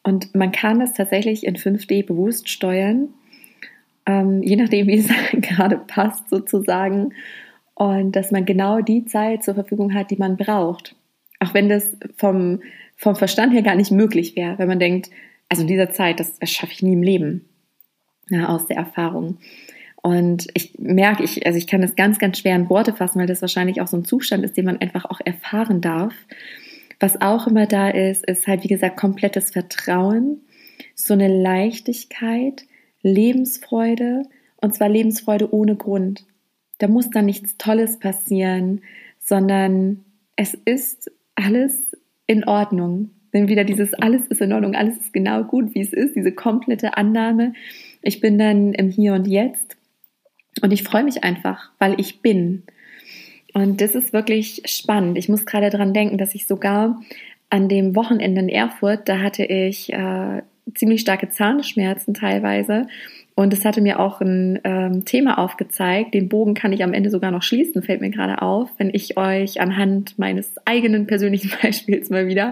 Und 0.04 0.36
man 0.36 0.52
kann 0.52 0.80
das 0.80 0.94
tatsächlich 0.94 1.46
in 1.46 1.56
5D 1.56 2.06
bewusst 2.06 2.50
steuern, 2.50 3.10
ähm, 4.06 4.42
je 4.44 4.56
nachdem, 4.56 4.88
wie 4.88 4.98
es 4.98 5.10
gerade 5.34 5.78
passt 5.78 6.30
sozusagen. 6.30 7.14
Und 7.80 8.12
dass 8.12 8.32
man 8.32 8.46
genau 8.46 8.82
die 8.82 9.06
Zeit 9.06 9.42
zur 9.42 9.56
Verfügung 9.56 9.94
hat, 9.94 10.12
die 10.12 10.18
man 10.18 10.36
braucht. 10.36 10.98
Auch 11.40 11.54
wenn 11.54 11.70
das 11.70 11.96
vom, 12.18 12.62
vom 12.98 13.16
Verstand 13.16 13.54
her 13.54 13.62
gar 13.62 13.76
nicht 13.76 13.90
möglich 13.90 14.36
wäre, 14.36 14.60
wenn 14.60 14.68
man 14.68 14.80
denkt, 14.80 15.10
also 15.48 15.62
in 15.62 15.70
dieser 15.70 15.90
Zeit, 15.90 16.20
das, 16.20 16.38
das 16.40 16.52
schaffe 16.52 16.74
ich 16.74 16.84
nie 16.84 16.92
im 16.92 17.04
Leben. 17.04 17.46
Ja, 18.28 18.50
aus 18.50 18.68
der 18.68 18.76
Erfahrung. 18.76 19.38
Und 20.02 20.48
ich 20.56 20.78
merke, 20.78 21.24
ich, 21.24 21.46
also 21.46 21.58
ich 21.58 21.68
kann 21.68 21.80
das 21.80 21.96
ganz, 21.96 22.20
ganz 22.20 22.40
schwer 22.40 22.58
in 22.58 22.70
Worte 22.70 22.94
fassen, 22.94 23.18
weil 23.18 23.28
das 23.28 23.42
wahrscheinlich 23.42 23.80
auch 23.80 23.88
so 23.88 23.96
ein 23.96 24.04
Zustand 24.04 24.44
ist, 24.44 24.58
den 24.58 24.66
man 24.66 24.82
einfach 24.82 25.06
auch 25.06 25.22
erfahren 25.24 25.80
darf. 25.80 26.14
Was 27.00 27.22
auch 27.22 27.48
immer 27.48 27.66
da 27.66 27.90
ist, 27.90 28.26
ist 28.26 28.46
halt, 28.46 28.66
wie 28.66 28.68
gesagt, 28.68 28.98
komplettes 28.98 29.52
Vertrauen, 29.52 30.42
so 30.96 31.14
eine 31.14 31.30
Leichtigkeit, 31.30 32.66
Lebensfreude 33.04 34.24
und 34.58 34.76
zwar 34.76 34.90
Lebensfreude 34.90 35.54
ohne 35.54 35.78
Grund. 35.78 36.26
Da 36.80 36.88
muss 36.88 37.10
dann 37.10 37.26
nichts 37.26 37.58
Tolles 37.58 38.00
passieren, 38.00 38.82
sondern 39.20 40.04
es 40.36 40.56
ist 40.66 41.12
alles 41.36 41.96
in 42.26 42.46
Ordnung. 42.46 43.12
Wenn 43.32 43.48
wieder 43.48 43.64
dieses 43.64 43.94
alles 43.94 44.26
ist 44.28 44.42
in 44.42 44.54
Ordnung, 44.54 44.76
alles 44.76 44.98
ist 44.98 45.14
genau 45.14 45.44
gut, 45.44 45.76
wie 45.76 45.82
es 45.82 45.94
ist, 45.94 46.16
diese 46.16 46.32
komplette 46.32 46.98
Annahme. 46.98 47.54
Ich 48.02 48.22
bin 48.22 48.40
dann 48.40 48.74
im 48.74 48.90
Hier 48.90 49.14
und 49.14 49.28
Jetzt 49.28 49.78
und 50.62 50.72
ich 50.72 50.84
freue 50.84 51.04
mich 51.04 51.24
einfach, 51.24 51.70
weil 51.80 52.00
ich 52.00 52.22
bin. 52.22 52.64
Und 53.54 53.82
das 53.82 53.96
ist 53.96 54.14
wirklich 54.14 54.64
spannend. 54.66 55.18
Ich 55.18 55.30
muss 55.30 55.46
gerade 55.46 55.70
daran 55.70 55.94
denken, 55.94 56.18
dass 56.18 56.36
ich 56.36 56.48
sogar 56.48 57.02
an 57.50 57.68
dem 57.68 57.96
Wochenende 57.96 58.42
in 58.42 58.50
Erfurt, 58.50 59.10
da 59.10 59.20
hatte 59.20 59.44
ich 59.44 59.92
äh, 59.92 60.42
ziemlich 60.76 61.02
starke 61.02 61.30
Zahnschmerzen 61.30 62.14
teilweise. 62.14 62.88
Und 63.40 63.54
es 63.54 63.64
hatte 63.64 63.80
mir 63.80 64.02
auch 64.02 64.20
ein 64.20 64.60
ähm, 64.66 65.06
Thema 65.06 65.38
aufgezeigt. 65.38 66.14
Den 66.14 66.28
Bogen 66.28 66.56
kann 66.56 66.74
ich 66.74 66.84
am 66.84 66.92
Ende 66.92 67.10
sogar 67.10 67.32
noch 67.32 67.42
schließen, 67.42 67.82
fällt 67.82 68.02
mir 68.02 68.10
gerade 68.10 68.42
auf, 68.42 68.70
wenn 68.78 68.90
ich 68.94 69.16
euch 69.16 69.62
anhand 69.62 70.20
meines 70.20 70.52
eigenen 70.66 71.08
persönlichen 71.08 71.50
Beispiels 71.62 72.10
mal 72.10 72.28
wieder 72.28 72.52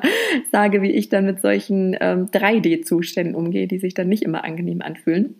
sage, 0.50 0.82
wie 0.82 0.91
ich 0.91 1.10
dann 1.10 1.25
mit 1.25 1.41
solchen 1.41 1.98
ähm, 2.00 2.27
3D-Zuständen 2.27 3.36
umgehe, 3.36 3.67
die 3.67 3.79
sich 3.79 3.96
dann 3.96 4.08
nicht 4.08 4.24
immer 4.24 4.46
angenehm 4.46 4.82
anfühlen. 4.82 5.36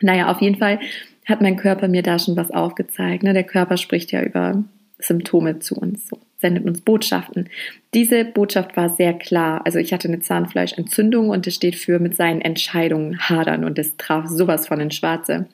Naja, 0.00 0.30
auf 0.30 0.40
jeden 0.40 0.56
Fall 0.56 0.80
hat 1.26 1.42
mein 1.42 1.56
Körper 1.56 1.86
mir 1.88 2.02
da 2.02 2.18
schon 2.18 2.38
was 2.38 2.50
aufgezeigt. 2.50 3.22
Ne? 3.22 3.34
Der 3.34 3.44
Körper 3.44 3.76
spricht 3.76 4.12
ja 4.12 4.22
über 4.22 4.64
Symptome 4.98 5.58
zu 5.58 5.74
uns, 5.74 6.08
so, 6.08 6.16
sendet 6.44 6.66
uns 6.66 6.82
Botschaften. 6.82 7.48
Diese 7.94 8.22
Botschaft 8.26 8.76
war 8.76 8.90
sehr 8.90 9.14
klar. 9.14 9.62
Also 9.64 9.78
ich 9.78 9.94
hatte 9.94 10.08
eine 10.08 10.20
Zahnfleischentzündung 10.20 11.30
und 11.30 11.46
es 11.46 11.54
steht 11.54 11.74
für 11.74 11.98
mit 11.98 12.14
seinen 12.16 12.42
Entscheidungen 12.42 13.18
hadern 13.18 13.64
und 13.64 13.78
es 13.78 13.96
traf 13.96 14.26
sowas 14.28 14.68
von 14.68 14.78
ins 14.78 14.96
Schwarze. 14.96 15.46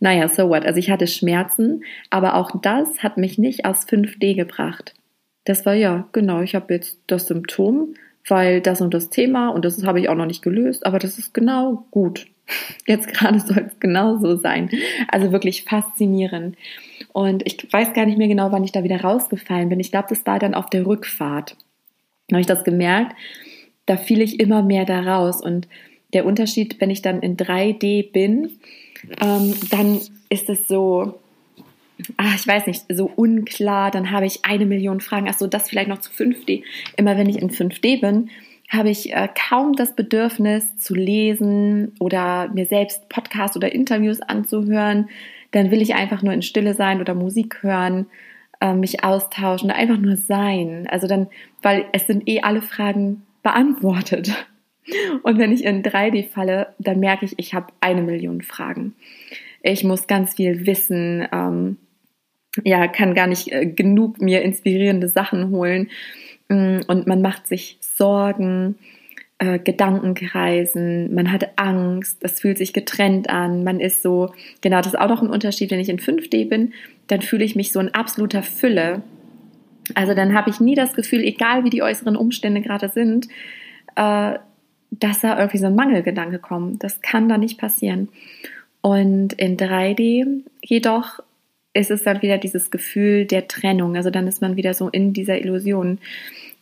Naja, 0.00 0.28
so 0.28 0.48
what. 0.48 0.64
Also 0.64 0.78
ich 0.78 0.90
hatte 0.90 1.06
Schmerzen, 1.06 1.84
aber 2.08 2.36
auch 2.36 2.58
das 2.62 3.02
hat 3.02 3.18
mich 3.18 3.36
nicht 3.36 3.66
aus 3.66 3.86
5D 3.86 4.34
gebracht. 4.34 4.94
Das 5.44 5.66
war 5.66 5.74
ja, 5.74 6.08
genau, 6.12 6.40
ich 6.40 6.54
habe 6.54 6.72
jetzt 6.72 7.00
das 7.06 7.26
Symptom, 7.26 7.92
weil 8.26 8.62
das 8.62 8.80
und 8.80 8.94
das 8.94 9.10
Thema 9.10 9.50
und 9.50 9.66
das 9.66 9.84
habe 9.84 10.00
ich 10.00 10.08
auch 10.08 10.14
noch 10.14 10.24
nicht 10.24 10.40
gelöst, 10.40 10.86
aber 10.86 10.98
das 10.98 11.18
ist 11.18 11.34
genau 11.34 11.84
gut. 11.90 12.28
Jetzt 12.86 13.08
gerade 13.08 13.40
soll 13.40 13.66
es 13.66 13.78
genau 13.78 14.16
so 14.18 14.36
sein. 14.36 14.70
Also 15.08 15.32
wirklich 15.32 15.64
faszinierend. 15.64 16.56
Und 17.12 17.46
ich 17.46 17.72
weiß 17.72 17.92
gar 17.92 18.06
nicht 18.06 18.18
mehr 18.18 18.28
genau, 18.28 18.52
wann 18.52 18.64
ich 18.64 18.72
da 18.72 18.84
wieder 18.84 19.00
rausgefallen 19.00 19.68
bin. 19.68 19.80
Ich 19.80 19.90
glaube, 19.90 20.08
das 20.08 20.26
war 20.26 20.38
dann 20.38 20.54
auf 20.54 20.70
der 20.70 20.86
Rückfahrt. 20.86 21.56
Da 22.28 22.34
habe 22.34 22.40
ich 22.40 22.46
das 22.46 22.64
gemerkt. 22.64 23.14
Da 23.86 23.96
fiel 23.96 24.20
ich 24.20 24.40
immer 24.40 24.62
mehr 24.62 24.84
da 24.84 25.00
raus. 25.00 25.42
Und 25.42 25.68
der 26.12 26.26
Unterschied, 26.26 26.80
wenn 26.80 26.90
ich 26.90 27.02
dann 27.02 27.20
in 27.20 27.36
3D 27.36 28.12
bin, 28.12 28.58
ähm, 29.20 29.54
dann 29.70 30.00
ist 30.30 30.48
es 30.48 30.66
so, 30.68 31.18
ach, 32.16 32.34
ich 32.34 32.46
weiß 32.46 32.66
nicht, 32.66 32.84
so 32.88 33.10
unklar. 33.14 33.90
Dann 33.90 34.10
habe 34.10 34.26
ich 34.26 34.44
eine 34.44 34.66
Million 34.66 35.00
Fragen. 35.00 35.26
Ach 35.28 35.36
so, 35.36 35.46
das 35.46 35.68
vielleicht 35.68 35.88
noch 35.88 36.00
zu 36.00 36.10
5D. 36.10 36.62
Immer 36.96 37.16
wenn 37.16 37.28
ich 37.28 37.40
in 37.40 37.50
5D 37.50 38.00
bin, 38.00 38.30
habe 38.70 38.90
ich 38.90 39.12
äh, 39.12 39.28
kaum 39.48 39.74
das 39.74 39.94
Bedürfnis 39.94 40.76
zu 40.76 40.94
lesen 40.94 41.92
oder 42.00 42.48
mir 42.48 42.66
selbst 42.66 43.08
Podcasts 43.08 43.56
oder 43.56 43.72
Interviews 43.72 44.20
anzuhören. 44.20 45.08
Dann 45.54 45.70
will 45.70 45.80
ich 45.80 45.94
einfach 45.94 46.22
nur 46.22 46.32
in 46.32 46.42
Stille 46.42 46.74
sein 46.74 47.00
oder 47.00 47.14
Musik 47.14 47.62
hören, 47.62 48.06
äh, 48.60 48.74
mich 48.74 49.04
austauschen, 49.04 49.70
einfach 49.70 49.98
nur 49.98 50.16
sein. 50.16 50.88
Also 50.90 51.06
dann, 51.06 51.28
weil 51.62 51.84
es 51.92 52.08
sind 52.08 52.28
eh 52.28 52.40
alle 52.40 52.60
Fragen 52.60 53.22
beantwortet. 53.44 54.48
Und 55.22 55.38
wenn 55.38 55.52
ich 55.52 55.64
in 55.64 55.84
3D 55.84 56.28
falle, 56.28 56.74
dann 56.78 56.98
merke 56.98 57.24
ich, 57.24 57.34
ich 57.38 57.54
habe 57.54 57.72
eine 57.80 58.02
Million 58.02 58.42
Fragen. 58.42 58.94
Ich 59.62 59.84
muss 59.84 60.08
ganz 60.08 60.34
viel 60.34 60.66
wissen, 60.66 61.26
ähm, 61.32 61.76
ja, 62.64 62.88
kann 62.88 63.14
gar 63.14 63.28
nicht 63.28 63.52
äh, 63.52 63.64
genug 63.66 64.20
mir 64.20 64.42
inspirierende 64.42 65.08
Sachen 65.08 65.50
holen. 65.50 65.88
Mm, 66.48 66.80
und 66.88 67.06
man 67.06 67.22
macht 67.22 67.46
sich 67.46 67.78
Sorgen, 67.80 68.74
äh, 69.38 69.58
Gedanken 69.58 70.14
kreisen, 70.14 71.14
man 71.14 71.32
hat 71.32 71.58
Angst, 71.58 72.22
das 72.22 72.40
fühlt 72.40 72.58
sich 72.58 72.72
getrennt 72.72 73.28
an, 73.28 73.64
man 73.64 73.80
ist 73.80 74.02
so, 74.02 74.32
genau, 74.60 74.78
das 74.78 74.88
ist 74.88 74.98
auch 74.98 75.08
noch 75.08 75.22
ein 75.22 75.30
Unterschied, 75.30 75.70
wenn 75.70 75.80
ich 75.80 75.88
in 75.88 75.98
5D 75.98 76.48
bin, 76.48 76.72
dann 77.08 77.22
fühle 77.22 77.44
ich 77.44 77.56
mich 77.56 77.72
so 77.72 77.80
in 77.80 77.94
absoluter 77.94 78.42
Fülle. 78.42 79.02
Also 79.94 80.14
dann 80.14 80.34
habe 80.34 80.50
ich 80.50 80.60
nie 80.60 80.74
das 80.74 80.94
Gefühl, 80.94 81.20
egal 81.20 81.64
wie 81.64 81.70
die 81.70 81.82
äußeren 81.82 82.16
Umstände 82.16 82.62
gerade 82.62 82.88
sind, 82.88 83.28
äh, 83.96 84.38
dass 84.90 85.20
da 85.20 85.38
irgendwie 85.38 85.58
so 85.58 85.66
ein 85.66 85.74
Mangelgedanke 85.74 86.38
kommt. 86.38 86.82
Das 86.84 87.02
kann 87.02 87.28
da 87.28 87.36
nicht 87.36 87.58
passieren. 87.58 88.08
Und 88.80 89.32
in 89.34 89.56
3D 89.56 90.42
jedoch 90.62 91.20
ist 91.72 91.90
es 91.90 92.04
dann 92.04 92.22
wieder 92.22 92.38
dieses 92.38 92.70
Gefühl 92.70 93.26
der 93.26 93.48
Trennung. 93.48 93.96
Also 93.96 94.10
dann 94.10 94.28
ist 94.28 94.40
man 94.40 94.56
wieder 94.56 94.74
so 94.74 94.88
in 94.88 95.12
dieser 95.12 95.38
Illusion. 95.38 95.98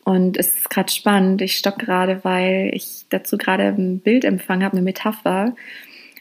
Und 0.04 0.36
es 0.36 0.56
ist 0.56 0.70
gerade 0.70 0.90
spannend. 0.90 1.42
Ich 1.42 1.56
stock 1.56 1.78
gerade, 1.78 2.24
weil 2.24 2.70
ich 2.74 3.04
dazu 3.08 3.38
gerade 3.38 3.64
ein 3.64 4.00
Bild 4.00 4.24
empfangen 4.24 4.64
habe, 4.64 4.74
eine 4.74 4.82
Metapher. 4.82 5.54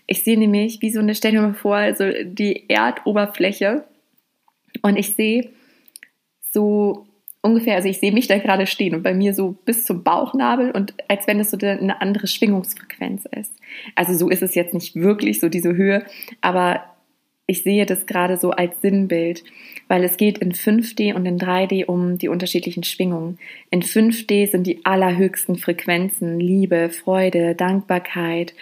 Ich 0.07 0.23
sehe 0.23 0.37
nämlich 0.37 0.81
wie 0.81 0.91
so 0.91 0.99
eine, 0.99 1.15
stell 1.15 1.31
dir 1.31 1.41
mal 1.41 1.53
vor, 1.53 1.77
also 1.77 2.05
die 2.23 2.69
Erdoberfläche. 2.69 3.85
Und 4.81 4.97
ich 4.97 5.15
sehe 5.15 5.49
so 6.51 7.07
ungefähr, 7.41 7.75
also 7.75 7.89
ich 7.89 7.99
sehe 7.99 8.11
mich 8.11 8.27
da 8.27 8.37
gerade 8.37 8.67
stehen 8.67 8.93
und 8.93 9.01
bei 9.01 9.13
mir 9.13 9.33
so 9.33 9.55
bis 9.65 9.83
zum 9.83 10.03
Bauchnabel 10.03 10.71
und 10.71 10.93
als 11.07 11.25
wenn 11.27 11.39
es 11.39 11.49
so 11.49 11.57
eine 11.57 11.99
andere 11.99 12.27
Schwingungsfrequenz 12.27 13.25
ist. 13.35 13.53
Also 13.95 14.13
so 14.13 14.29
ist 14.29 14.43
es 14.43 14.53
jetzt 14.53 14.73
nicht 14.73 14.95
wirklich 14.95 15.39
so 15.39 15.49
diese 15.49 15.75
Höhe, 15.75 16.05
aber 16.41 16.83
ich 17.47 17.63
sehe 17.63 17.85
das 17.85 18.05
gerade 18.05 18.37
so 18.37 18.51
als 18.51 18.79
Sinnbild, 18.81 19.43
weil 19.87 20.03
es 20.03 20.17
geht 20.17 20.37
in 20.37 20.53
5D 20.53 21.13
und 21.13 21.25
in 21.25 21.37
3D 21.37 21.85
um 21.85 22.17
die 22.17 22.29
unterschiedlichen 22.29 22.83
Schwingungen. 22.83 23.39
In 23.69 23.81
5D 23.81 24.49
sind 24.49 24.65
die 24.65 24.85
allerhöchsten 24.85 25.57
Frequenzen 25.57 26.39
Liebe, 26.39 26.89
Freude, 26.89 27.55
Dankbarkeit 27.55 28.53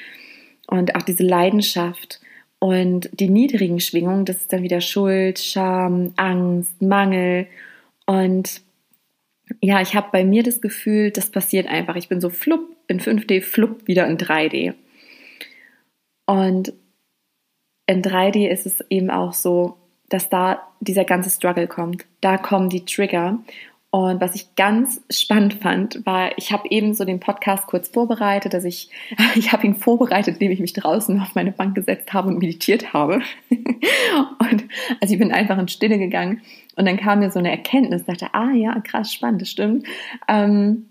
und 0.67 0.95
auch 0.95 1.03
diese 1.03 1.23
Leidenschaft. 1.23 2.19
Und 2.59 3.09
die 3.13 3.29
niedrigen 3.29 3.79
Schwingungen, 3.79 4.25
das 4.25 4.37
ist 4.37 4.53
dann 4.53 4.63
wieder 4.63 4.81
Schuld, 4.81 5.39
Scham, 5.39 6.13
Angst, 6.17 6.81
Mangel. 6.81 7.47
Und 8.05 8.61
ja, 9.61 9.81
ich 9.81 9.95
habe 9.95 10.09
bei 10.11 10.25
mir 10.25 10.43
das 10.43 10.61
Gefühl, 10.61 11.11
das 11.11 11.29
passiert 11.29 11.67
einfach. 11.67 11.95
Ich 11.95 12.09
bin 12.09 12.19
so 12.21 12.29
flupp 12.29 12.75
in 12.87 12.99
5D, 12.99 13.41
flupp 13.41 13.87
wieder 13.87 14.07
in 14.07 14.17
3D. 14.17 14.73
Und 16.25 16.73
in 17.89 18.03
3D 18.03 18.47
ist 18.47 18.67
es 18.67 18.85
eben 18.91 19.09
auch 19.09 19.33
so, 19.33 19.77
dass 20.09 20.29
da 20.29 20.61
dieser 20.79 21.05
ganze 21.05 21.31
Struggle 21.31 21.67
kommt. 21.67 22.05
Da 22.21 22.37
kommen 22.37 22.69
die 22.69 22.85
Trigger. 22.85 23.39
Und 23.89 24.21
was 24.21 24.35
ich 24.35 24.55
ganz 24.55 25.01
spannend 25.09 25.55
fand, 25.55 26.05
war, 26.05 26.37
ich 26.37 26.51
habe 26.51 26.69
eben 26.69 26.93
so 26.93 27.03
den 27.03 27.19
Podcast 27.19 27.65
kurz 27.65 27.87
vorbereitet, 27.87 28.53
dass 28.53 28.63
ich, 28.63 28.91
ich 29.35 29.51
habe 29.51 29.65
ihn 29.65 29.73
vorbereitet, 29.73 30.35
indem 30.35 30.51
ich 30.51 30.59
mich 30.59 30.73
draußen 30.73 31.19
auf 31.19 31.33
meine 31.33 31.51
Bank 31.51 31.73
gesetzt 31.73 32.13
habe 32.13 32.27
und 32.27 32.37
meditiert 32.37 32.93
habe. 32.93 33.23
und 33.49 34.65
also 35.01 35.11
ich 35.11 35.17
bin 35.17 35.31
einfach 35.31 35.57
in 35.57 35.67
Stille 35.67 35.97
gegangen 35.97 36.41
und 36.75 36.85
dann 36.87 36.97
kam 36.97 37.19
mir 37.19 37.31
so 37.31 37.39
eine 37.39 37.49
Erkenntnis, 37.49 38.05
dachte, 38.05 38.35
ah 38.35 38.51
ja, 38.51 38.79
krass, 38.81 39.11
spannend, 39.11 39.41
das 39.41 39.49
stimmt. 39.49 39.87
Ähm, 40.27 40.85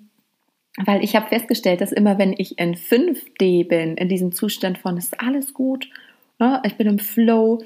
weil 0.84 1.04
ich 1.04 1.14
habe 1.14 1.28
festgestellt, 1.28 1.80
dass 1.80 1.92
immer 1.92 2.18
wenn 2.18 2.34
ich 2.36 2.58
in 2.58 2.74
5D 2.74 3.68
bin, 3.68 3.96
in 3.96 4.08
diesem 4.08 4.32
Zustand 4.32 4.78
von, 4.78 4.96
ist 4.96 5.20
alles 5.20 5.54
gut, 5.54 5.88
ne, 6.38 6.62
ich 6.64 6.76
bin 6.76 6.86
im 6.86 6.98
Flow, 6.98 7.62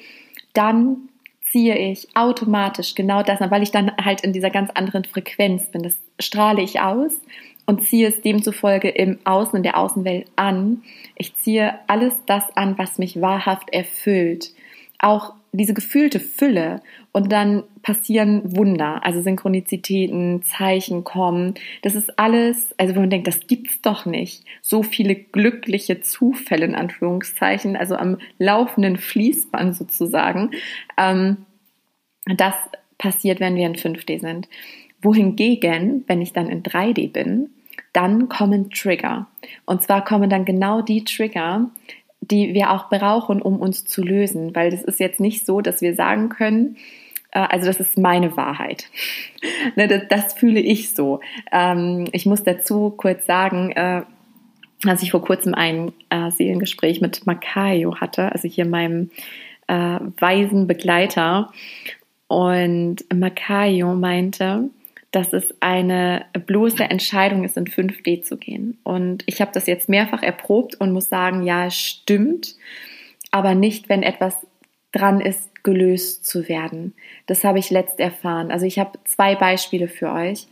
dann 0.53 1.09
ziehe 1.51 1.77
ich 1.77 2.09
automatisch 2.15 2.95
genau 2.95 3.23
das 3.23 3.41
an, 3.41 3.51
weil 3.51 3.63
ich 3.63 3.71
dann 3.71 3.93
halt 4.03 4.23
in 4.23 4.33
dieser 4.33 4.51
ganz 4.51 4.71
anderen 4.75 5.05
Frequenz 5.05 5.67
bin. 5.67 5.83
Das 5.83 5.95
strahle 6.19 6.63
ich 6.63 6.81
aus 6.81 7.21
und 7.67 7.87
ziehe 7.87 8.09
es 8.09 8.23
demzufolge 8.23 8.89
im 8.89 9.19
Außen, 9.25 9.59
in 9.59 9.63
der 9.63 9.79
Außenwelt 9.79 10.27
an. 10.37 10.83
Ich 11.15 11.37
ziehe 11.37 11.79
alles 11.87 12.15
das 12.27 12.45
an, 12.57 12.79
was 12.79 12.99
mich 12.99 13.21
wahrhaft 13.21 13.73
erfüllt. 13.73 14.51
Auch 14.99 15.35
diese 15.53 15.75
gefühlte 15.75 16.19
Fülle 16.19 16.81
und 17.13 17.31
dann 17.31 17.65
passieren 17.83 18.57
Wunder, 18.57 19.05
also 19.05 19.21
Synchronizitäten, 19.21 20.43
Zeichen 20.43 21.05
kommen. 21.05 21.55
Das 21.83 21.95
ist 21.95 22.19
alles, 22.19 22.75
also 22.79 22.95
wenn 22.95 23.03
man 23.03 23.11
denkt, 23.11 23.27
das 23.27 23.47
gibt's 23.47 23.81
doch 23.83 24.07
nicht. 24.07 24.45
So 24.63 24.83
viele 24.83 25.15
glückliche 25.15 26.01
Zufälle 26.01 26.65
in 26.65 26.75
Anführungszeichen, 26.75 27.77
also 27.77 27.97
am 27.97 28.19
laufenden 28.39 28.97
Fließband 28.97 29.77
sozusagen. 29.77 30.53
Ähm, 30.97 31.39
das 32.25 32.55
passiert, 32.97 33.41
wenn 33.41 33.57
wir 33.57 33.67
in 33.67 33.75
5D 33.75 34.21
sind. 34.21 34.49
Wohingegen, 35.03 36.05
wenn 36.07 36.23
ich 36.23 36.33
dann 36.33 36.49
in 36.49 36.63
3D 36.63 37.13
bin, 37.13 37.51
dann 37.93 38.29
kommen 38.29 38.71
Trigger. 38.71 39.27
Und 39.67 39.83
zwar 39.83 40.05
kommen 40.05 40.31
dann 40.31 40.45
genau 40.45 40.81
die 40.81 41.05
Trigger, 41.05 41.71
die 42.23 42.55
wir 42.55 42.71
auch 42.71 42.89
brauchen, 42.89 43.43
um 43.43 43.59
uns 43.59 43.85
zu 43.85 44.03
lösen. 44.03 44.55
Weil 44.55 44.71
das 44.71 44.83
ist 44.83 45.01
jetzt 45.01 45.21
nicht 45.21 45.45
so, 45.45 45.61
dass 45.61 45.83
wir 45.83 45.95
sagen 45.95 46.29
können, 46.29 46.77
äh, 47.33 47.41
also 47.41 47.67
das 47.67 47.81
ist 47.81 47.99
meine 47.99 48.37
Wahrheit. 48.37 48.89
Ne, 49.75 50.07
das, 50.09 50.35
fühle 50.35 50.61
ich 50.61 50.95
so. 50.95 51.21
Ähm, 51.51 52.07
ich 52.13 52.27
muss 52.27 52.45
dazu 52.45 52.91
kurz 52.91 53.27
sagen, 53.27 53.73
äh, 53.73 54.03
dass 54.83 55.03
ich 55.03 55.11
vor 55.11 55.23
kurzem 55.23 55.55
ein 55.55 55.93
äh, 56.11 56.31
Seelengespräch 56.31 57.01
mit 57.01 57.27
Makayo 57.27 57.97
hatte, 58.01 58.31
also 58.33 58.49
hier 58.49 58.67
meinem 58.67 59.11
weisen 59.69 60.67
Begleiter. 60.67 61.51
Und 62.27 63.05
Makayo 63.15 63.95
meinte, 63.95 64.69
dass 65.13 65.33
es 65.35 65.55
eine 65.61 66.25
bloße 66.47 66.83
Entscheidung 66.83 67.45
ist, 67.45 67.57
in 67.57 67.67
5D 67.67 68.23
zu 68.23 68.39
gehen. 68.39 68.79
Und 68.83 69.23
ich 69.27 69.41
habe 69.41 69.53
das 69.53 69.67
jetzt 69.67 69.89
mehrfach 69.89 70.23
erprobt 70.23 70.75
und 70.75 70.93
muss 70.93 71.09
sagen, 71.09 71.43
ja, 71.43 71.67
es 71.67 71.77
stimmt, 71.77 72.57
aber 73.31 73.55
nicht, 73.55 73.89
wenn 73.89 74.03
etwas 74.03 74.35
dran 74.91 75.21
ist, 75.21 75.63
gelöst 75.63 76.27
zu 76.27 76.49
werden. 76.49 76.95
Das 77.27 77.45
habe 77.45 77.59
ich 77.59 77.71
letzt 77.71 78.01
erfahren. 78.01 78.51
Also 78.51 78.67
ich 78.67 78.79
habe 78.79 78.99
zwei 79.05 79.37
Beispiele 79.37 79.87
für 79.87 80.13
euch. 80.13 80.49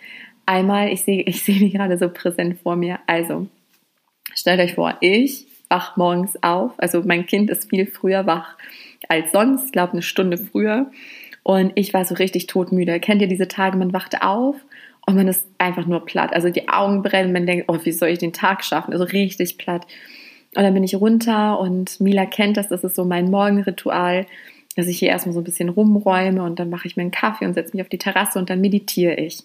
Einmal, 0.47 0.93
ich 0.93 1.03
sehe 1.03 1.23
ich 1.23 1.43
sehe 1.43 1.59
die 1.59 1.71
gerade 1.71 1.99
so 1.99 2.11
präsent 2.11 2.59
vor 2.63 2.77
mir. 2.77 3.01
Also, 3.07 3.49
stellt 4.35 4.61
euch 4.61 4.75
vor, 4.75 4.97
ich 5.01 5.47
wach 5.69 5.97
morgens 5.97 6.43
auf. 6.43 6.73
Also 6.79 7.03
mein 7.03 7.27
Kind 7.27 7.51
ist 7.51 7.71
viel 7.71 7.87
früher 7.87 8.27
wach 8.27 8.57
als 9.09 9.33
sonst, 9.33 9.67
ich 9.67 9.73
glaube 9.73 9.95
eine 9.95 10.03
Stunde 10.03 10.37
früher. 10.39 10.91
Und 11.43 11.73
ich 11.75 11.95
war 11.95 12.05
so 12.05 12.15
richtig 12.15 12.47
todmüde. 12.47 13.01
Kennt 13.01 13.23
ihr 13.23 13.29
diese 13.29 13.49
Tage, 13.49 13.77
man 13.77 13.93
wachte 13.93 14.23
auf 14.23 14.57
und 15.07 15.17
man 15.17 15.29
ist 15.29 15.47
einfach 15.59 15.87
nur 15.87 16.05
platt. 16.05 16.33
Also 16.33 16.51
die 16.51 16.69
Augen 16.69 17.03
brennen, 17.03 17.33
man 17.33 17.47
denkt, 17.47 17.67
oh, 17.69 17.79
wie 17.83 17.93
soll 17.93 18.09
ich 18.11 18.19
den 18.19 18.33
Tag 18.33 18.65
schaffen? 18.65 18.93
Also 18.93 19.05
richtig 19.05 19.59
platt. 19.59 19.87
Und 20.55 20.63
dann 20.65 20.75
bin 20.75 20.85
ich 20.85 20.97
runter 20.97 21.59
und 21.61 22.01
Mila 22.01 22.27
kennt 22.27 22.57
das, 22.57 22.69
das 22.69 22.85
ist 22.85 22.97
so 22.97 23.05
mein 23.05 23.31
Morgenritual, 23.31 24.27
dass 24.77 24.89
ich 24.89 24.99
hier 24.99 25.09
erstmal 25.09 25.33
so 25.33 25.41
ein 25.41 25.45
bisschen 25.45 25.69
rumräume 25.69 26.43
und 26.43 26.59
dann 26.59 26.71
mache 26.71 26.87
ich 26.87 26.97
mir 26.97 27.03
einen 27.03 27.11
Kaffee 27.11 27.47
und 27.47 27.55
setze 27.55 27.77
mich 27.77 27.83
auf 27.83 27.89
die 27.89 27.99
Terrasse 27.99 28.39
und 28.39 28.51
dann 28.51 28.61
meditiere 28.61 29.15
ich. 29.15 29.45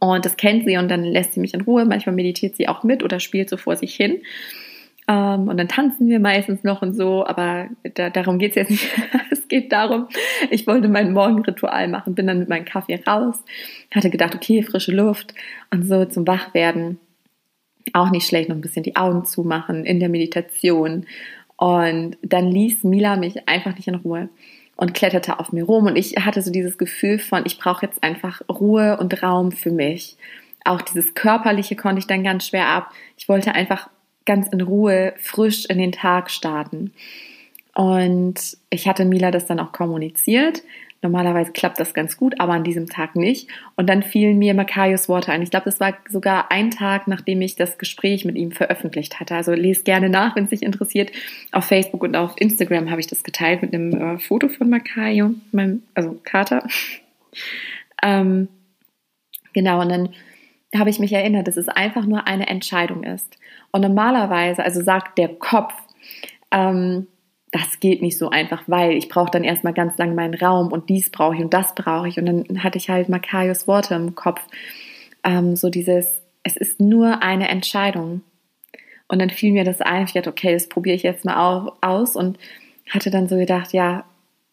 Und 0.00 0.24
das 0.24 0.36
kennt 0.36 0.66
sie 0.66 0.76
und 0.76 0.88
dann 0.88 1.04
lässt 1.04 1.34
sie 1.34 1.40
mich 1.40 1.54
in 1.54 1.62
Ruhe. 1.62 1.84
Manchmal 1.84 2.14
meditiert 2.14 2.56
sie 2.56 2.68
auch 2.68 2.82
mit 2.82 3.02
oder 3.02 3.20
spielt 3.20 3.48
so 3.48 3.56
vor 3.56 3.76
sich 3.76 3.94
hin. 3.94 4.20
Ähm, 5.08 5.48
und 5.48 5.56
dann 5.56 5.68
tanzen 5.68 6.06
wir 6.06 6.20
meistens 6.20 6.62
noch 6.62 6.82
und 6.82 6.94
so, 6.94 7.26
aber 7.26 7.68
da, 7.94 8.10
darum 8.10 8.38
geht's 8.38 8.56
jetzt 8.56 8.70
nicht. 8.70 8.88
es 9.30 9.48
geht 9.48 9.72
darum, 9.72 10.08
ich 10.50 10.66
wollte 10.66 10.88
mein 10.88 11.12
Morgenritual 11.12 11.88
machen, 11.88 12.14
bin 12.14 12.26
dann 12.26 12.38
mit 12.38 12.50
meinem 12.50 12.66
Kaffee 12.66 13.00
raus, 13.06 13.42
hatte 13.92 14.10
gedacht, 14.10 14.34
okay, 14.34 14.62
frische 14.62 14.92
Luft 14.92 15.32
und 15.70 15.86
so 15.86 16.04
zum 16.04 16.26
Wachwerden. 16.26 16.98
Auch 17.94 18.10
nicht 18.10 18.26
schlecht, 18.26 18.50
noch 18.50 18.56
ein 18.56 18.60
bisschen 18.60 18.82
die 18.82 18.96
Augen 18.96 19.24
zumachen 19.24 19.86
in 19.86 19.98
der 19.98 20.10
Meditation. 20.10 21.06
Und 21.56 22.18
dann 22.22 22.46
ließ 22.46 22.84
Mila 22.84 23.16
mich 23.16 23.48
einfach 23.48 23.74
nicht 23.74 23.88
in 23.88 23.94
Ruhe 23.94 24.28
und 24.76 24.92
kletterte 24.92 25.40
auf 25.40 25.52
mir 25.52 25.64
rum. 25.64 25.86
Und 25.86 25.96
ich 25.96 26.16
hatte 26.18 26.42
so 26.42 26.52
dieses 26.52 26.76
Gefühl 26.76 27.18
von, 27.18 27.44
ich 27.46 27.58
brauche 27.58 27.86
jetzt 27.86 28.02
einfach 28.02 28.42
Ruhe 28.46 28.98
und 28.98 29.22
Raum 29.22 29.52
für 29.52 29.72
mich. 29.72 30.18
Auch 30.66 30.82
dieses 30.82 31.14
Körperliche 31.14 31.76
konnte 31.76 31.98
ich 31.98 32.06
dann 32.06 32.22
ganz 32.22 32.46
schwer 32.46 32.68
ab. 32.68 32.92
Ich 33.16 33.26
wollte 33.26 33.54
einfach 33.54 33.88
ganz 34.28 34.46
in 34.48 34.60
Ruhe, 34.60 35.14
frisch 35.18 35.64
in 35.64 35.78
den 35.78 35.90
Tag 35.90 36.30
starten. 36.30 36.92
Und 37.74 38.56
ich 38.70 38.86
hatte 38.86 39.04
Mila 39.04 39.30
das 39.30 39.46
dann 39.46 39.58
auch 39.58 39.72
kommuniziert. 39.72 40.62
Normalerweise 41.00 41.52
klappt 41.52 41.78
das 41.78 41.94
ganz 41.94 42.16
gut, 42.16 42.40
aber 42.40 42.52
an 42.52 42.64
diesem 42.64 42.88
Tag 42.88 43.14
nicht. 43.14 43.48
Und 43.76 43.88
dann 43.88 44.02
fielen 44.02 44.38
mir 44.38 44.52
Makarios 44.52 45.08
Worte 45.08 45.30
ein. 45.30 45.42
Ich 45.42 45.50
glaube, 45.50 45.66
das 45.66 45.78
war 45.78 45.96
sogar 46.08 46.50
ein 46.50 46.72
Tag, 46.72 47.06
nachdem 47.06 47.40
ich 47.40 47.54
das 47.54 47.78
Gespräch 47.78 48.24
mit 48.24 48.36
ihm 48.36 48.50
veröffentlicht 48.50 49.20
hatte. 49.20 49.36
Also 49.36 49.52
lest 49.52 49.84
gerne 49.84 50.08
nach, 50.08 50.34
wenn 50.34 50.44
es 50.44 50.50
dich 50.50 50.62
interessiert. 50.62 51.12
Auf 51.52 51.66
Facebook 51.66 52.02
und 52.02 52.16
auf 52.16 52.34
Instagram 52.36 52.90
habe 52.90 53.00
ich 53.00 53.06
das 53.06 53.22
geteilt 53.22 53.62
mit 53.62 53.72
einem 53.72 53.92
äh, 53.92 54.18
Foto 54.18 54.48
von 54.48 54.68
Makayo, 54.68 55.30
meinem, 55.52 55.84
also 55.94 56.18
Kater. 56.24 56.66
ähm, 58.02 58.48
genau, 59.52 59.80
und 59.80 59.88
dann 59.88 60.08
habe 60.74 60.90
ich 60.90 60.98
mich 60.98 61.12
erinnert, 61.12 61.46
dass 61.46 61.56
es 61.56 61.68
einfach 61.68 62.06
nur 62.06 62.26
eine 62.26 62.48
Entscheidung 62.48 63.04
ist. 63.04 63.38
Und 63.70 63.82
normalerweise, 63.82 64.64
also 64.64 64.82
sagt 64.82 65.18
der 65.18 65.28
Kopf, 65.28 65.74
ähm, 66.50 67.06
das 67.50 67.80
geht 67.80 68.02
nicht 68.02 68.18
so 68.18 68.28
einfach, 68.30 68.62
weil 68.66 68.92
ich 68.92 69.08
brauche 69.08 69.30
dann 69.30 69.44
erstmal 69.44 69.72
ganz 69.72 69.96
lang 69.96 70.14
meinen 70.14 70.34
Raum 70.34 70.70
und 70.70 70.88
dies 70.88 71.10
brauche 71.10 71.34
ich 71.34 71.40
und 71.40 71.54
das 71.54 71.74
brauche 71.74 72.08
ich. 72.08 72.18
Und 72.18 72.26
dann 72.26 72.62
hatte 72.62 72.78
ich 72.78 72.90
halt 72.90 73.08
Makarios 73.08 73.66
Worte 73.66 73.94
im 73.94 74.14
Kopf. 74.14 74.40
Ähm, 75.24 75.56
so 75.56 75.70
dieses, 75.70 76.20
es 76.42 76.56
ist 76.56 76.80
nur 76.80 77.22
eine 77.22 77.48
Entscheidung. 77.48 78.22
Und 79.08 79.20
dann 79.20 79.30
fiel 79.30 79.52
mir 79.52 79.64
das 79.64 79.80
ein, 79.80 80.04
ich 80.04 80.12
dachte, 80.12 80.28
okay, 80.28 80.52
das 80.52 80.68
probiere 80.68 80.96
ich 80.96 81.02
jetzt 81.02 81.24
mal 81.24 81.72
aus 81.80 82.14
und 82.14 82.38
hatte 82.90 83.10
dann 83.10 83.28
so 83.28 83.36
gedacht, 83.36 83.72
ja, 83.72 84.04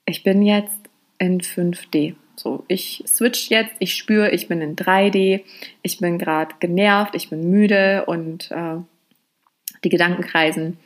ich 0.06 0.24
bin 0.24 0.42
jetzt 0.42 0.80
in 1.18 1.42
5D. 1.42 2.16
So, 2.38 2.64
ich 2.68 3.04
switch 3.08 3.50
jetzt, 3.50 3.76
ich 3.80 3.96
spüre, 3.96 4.32
ich 4.32 4.48
bin 4.48 4.62
in 4.62 4.76
3D, 4.76 5.42
ich 5.82 6.00
bin 6.00 6.18
gerade 6.18 6.56
genervt, 6.60 7.16
ich 7.16 7.30
bin 7.30 7.50
müde 7.50 8.06
und 8.06 8.52
äh, 8.52 8.78
die 9.86 9.90
Gedanken 9.90 10.24
kreisen. 10.24 10.78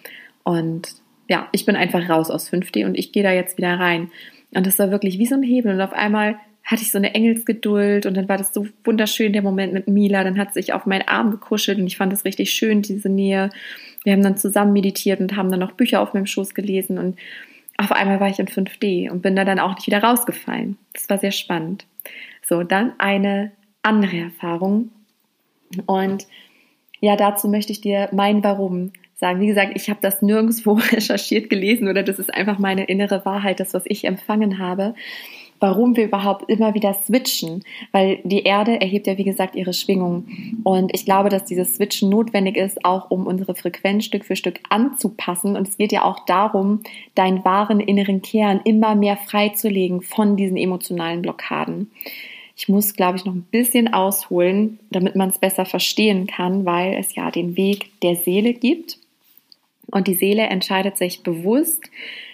Und 0.43 0.89
ja, 1.27 1.47
ich 1.51 1.65
bin 1.65 1.75
einfach 1.75 2.09
raus 2.09 2.29
aus 2.29 2.51
5D 2.51 2.85
und 2.85 2.95
ich 2.95 3.11
gehe 3.11 3.23
da 3.23 3.31
jetzt 3.31 3.57
wieder 3.57 3.79
rein. 3.79 4.11
Und 4.53 4.65
das 4.65 4.79
war 4.79 4.91
wirklich 4.91 5.17
wie 5.19 5.25
so 5.25 5.35
ein 5.35 5.43
Hebel. 5.43 5.73
Und 5.73 5.81
auf 5.81 5.93
einmal 5.93 6.37
hatte 6.63 6.83
ich 6.83 6.91
so 6.91 6.97
eine 6.97 7.15
Engelsgeduld 7.15 8.05
und 8.05 8.15
dann 8.15 8.29
war 8.29 8.37
das 8.37 8.53
so 8.53 8.67
wunderschön, 8.83 9.33
der 9.33 9.41
Moment 9.41 9.73
mit 9.73 9.87
Mila. 9.87 10.23
Dann 10.23 10.37
hat 10.37 10.53
sie 10.53 10.61
sich 10.61 10.73
auf 10.73 10.85
meinen 10.85 11.07
Arm 11.07 11.31
gekuschelt 11.31 11.79
und 11.79 11.87
ich 11.87 11.97
fand 11.97 12.13
das 12.13 12.25
richtig 12.25 12.51
schön, 12.51 12.81
diese 12.81 13.09
Nähe. 13.09 13.49
Wir 14.03 14.13
haben 14.13 14.23
dann 14.23 14.37
zusammen 14.37 14.73
meditiert 14.73 15.19
und 15.19 15.35
haben 15.35 15.49
dann 15.49 15.59
noch 15.59 15.71
Bücher 15.71 16.01
auf 16.01 16.13
meinem 16.13 16.27
Schoß 16.27 16.53
gelesen 16.53 16.97
und 16.97 17.17
auf 17.77 17.91
einmal 17.91 18.19
war 18.19 18.27
ich 18.27 18.39
in 18.39 18.47
5D 18.47 19.09
und 19.09 19.21
bin 19.21 19.35
da 19.35 19.45
dann 19.45 19.59
auch 19.59 19.73
nicht 19.73 19.87
wieder 19.87 20.03
rausgefallen. 20.03 20.77
Das 20.93 21.09
war 21.09 21.17
sehr 21.17 21.31
spannend. 21.31 21.85
So, 22.45 22.63
dann 22.63 22.93
eine 22.99 23.51
andere 23.81 24.17
Erfahrung. 24.17 24.91
Und 25.85 26.27
ja, 26.99 27.15
dazu 27.15 27.47
möchte 27.47 27.71
ich 27.71 27.81
dir 27.81 28.09
mein 28.11 28.43
Warum 28.43 28.91
sagen. 29.15 29.41
Wie 29.41 29.47
gesagt, 29.47 29.73
ich 29.75 29.89
habe 29.89 29.99
das 30.01 30.21
nirgendwo 30.21 30.73
recherchiert 30.91 31.49
gelesen 31.49 31.87
oder 31.87 32.03
das 32.03 32.19
ist 32.19 32.33
einfach 32.33 32.59
meine 32.59 32.85
innere 32.85 33.25
Wahrheit, 33.25 33.59
das, 33.59 33.73
was 33.73 33.83
ich 33.85 34.05
empfangen 34.05 34.59
habe 34.59 34.93
warum 35.59 35.95
wir 35.95 36.05
überhaupt 36.05 36.49
immer 36.49 36.73
wieder 36.73 36.93
switchen, 36.93 37.63
weil 37.91 38.19
die 38.23 38.43
Erde 38.43 38.79
erhebt 38.79 39.07
ja 39.07 39.17
wie 39.17 39.23
gesagt 39.23 39.55
ihre 39.55 39.73
Schwingung 39.73 40.25
und 40.63 40.93
ich 40.93 41.05
glaube, 41.05 41.29
dass 41.29 41.45
dieses 41.45 41.75
Switchen 41.75 42.09
notwendig 42.09 42.57
ist, 42.57 42.85
auch 42.85 43.11
um 43.11 43.27
unsere 43.27 43.55
Frequenz 43.55 44.05
Stück 44.05 44.25
für 44.25 44.35
Stück 44.35 44.59
anzupassen 44.69 45.55
und 45.55 45.67
es 45.67 45.77
geht 45.77 45.91
ja 45.91 46.03
auch 46.03 46.25
darum, 46.25 46.81
deinen 47.15 47.43
wahren 47.43 47.79
inneren 47.79 48.21
Kern 48.21 48.61
immer 48.63 48.95
mehr 48.95 49.17
freizulegen 49.17 50.01
von 50.01 50.37
diesen 50.37 50.57
emotionalen 50.57 51.21
Blockaden. 51.21 51.91
Ich 52.59 52.67
muss, 52.67 52.93
glaube 52.93 53.17
ich, 53.17 53.23
noch 53.23 53.33
ein 53.33 53.47
bisschen 53.49 53.93
ausholen, 53.93 54.79
damit 54.91 55.15
man 55.15 55.29
es 55.29 55.39
besser 55.39 55.63
verstehen 55.65 56.27
kann, 56.27 56.65
weil 56.65 56.95
es 56.95 57.15
ja 57.15 57.31
den 57.31 57.55
Weg 57.55 57.89
der 58.01 58.17
Seele 58.17 58.53
gibt. 58.53 58.97
Und 59.89 60.07
die 60.07 60.13
Seele 60.15 60.43
entscheidet 60.43 60.97
sich 60.97 61.23
bewusst, 61.23 61.81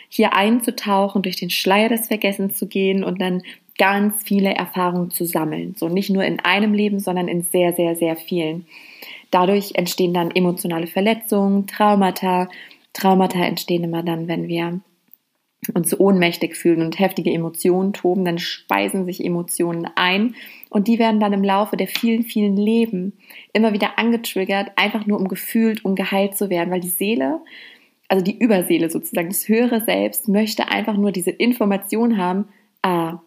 hier 0.09 0.33
einzutauchen, 0.33 1.21
durch 1.21 1.35
den 1.35 1.51
Schleier 1.51 1.89
des 1.89 2.07
Vergessens 2.07 2.57
zu 2.57 2.65
gehen 2.65 3.03
und 3.03 3.21
dann 3.21 3.43
ganz 3.77 4.23
viele 4.23 4.55
Erfahrungen 4.55 5.11
zu 5.11 5.25
sammeln. 5.25 5.75
So 5.77 5.89
nicht 5.89 6.09
nur 6.09 6.23
in 6.23 6.39
einem 6.39 6.73
Leben, 6.73 6.99
sondern 6.99 7.27
in 7.27 7.43
sehr, 7.43 7.73
sehr, 7.73 7.95
sehr 7.95 8.15
vielen. 8.15 8.65
Dadurch 9.29 9.73
entstehen 9.75 10.15
dann 10.15 10.31
emotionale 10.31 10.88
Verletzungen, 10.88 11.67
Traumata. 11.67 12.49
Traumata 12.93 13.45
entstehen 13.45 13.83
immer 13.83 14.01
dann, 14.01 14.27
wenn 14.27 14.47
wir 14.47 14.79
uns 15.74 16.00
ohnmächtig 16.00 16.56
fühlen 16.56 16.82
und 16.82 17.00
heftige 17.00 17.32
Emotionen 17.32 17.94
toben, 17.94 18.26
dann 18.26 18.38
speisen 18.38 19.06
sich 19.06 19.24
Emotionen 19.24 19.88
ein 19.96 20.36
und 20.70 20.88
die 20.88 21.00
werden 21.00 21.20
dann 21.20 21.34
im 21.34 21.44
Laufe 21.44 21.78
der 21.78 21.88
vielen, 21.88 22.24
vielen 22.24 22.56
Leben 22.56 23.13
immer 23.54 23.74
wieder 23.74 23.98
angetriggert, 23.98 24.72
einfach 24.76 25.06
nur 25.06 25.20
um 25.20 25.28
gefühlt, 25.28 25.84
um 25.84 25.96
geheilt 25.96 26.38
zu 26.38 26.50
werden, 26.50 26.72
weil 26.72 26.82
die 26.82 26.89
Seele, 26.89 27.39
also 28.08 28.24
die 28.24 28.38
Überseele 28.38 28.89
sozusagen, 28.89 29.30
das 29.30 29.48
höhere 29.48 29.82
Selbst 29.82 30.28
möchte 30.28 30.68
einfach 30.68 30.98
nur 30.98 31.12
diese 31.12 31.32
Information 31.32 32.18
haben, 32.18 32.48
ah, 32.82 33.20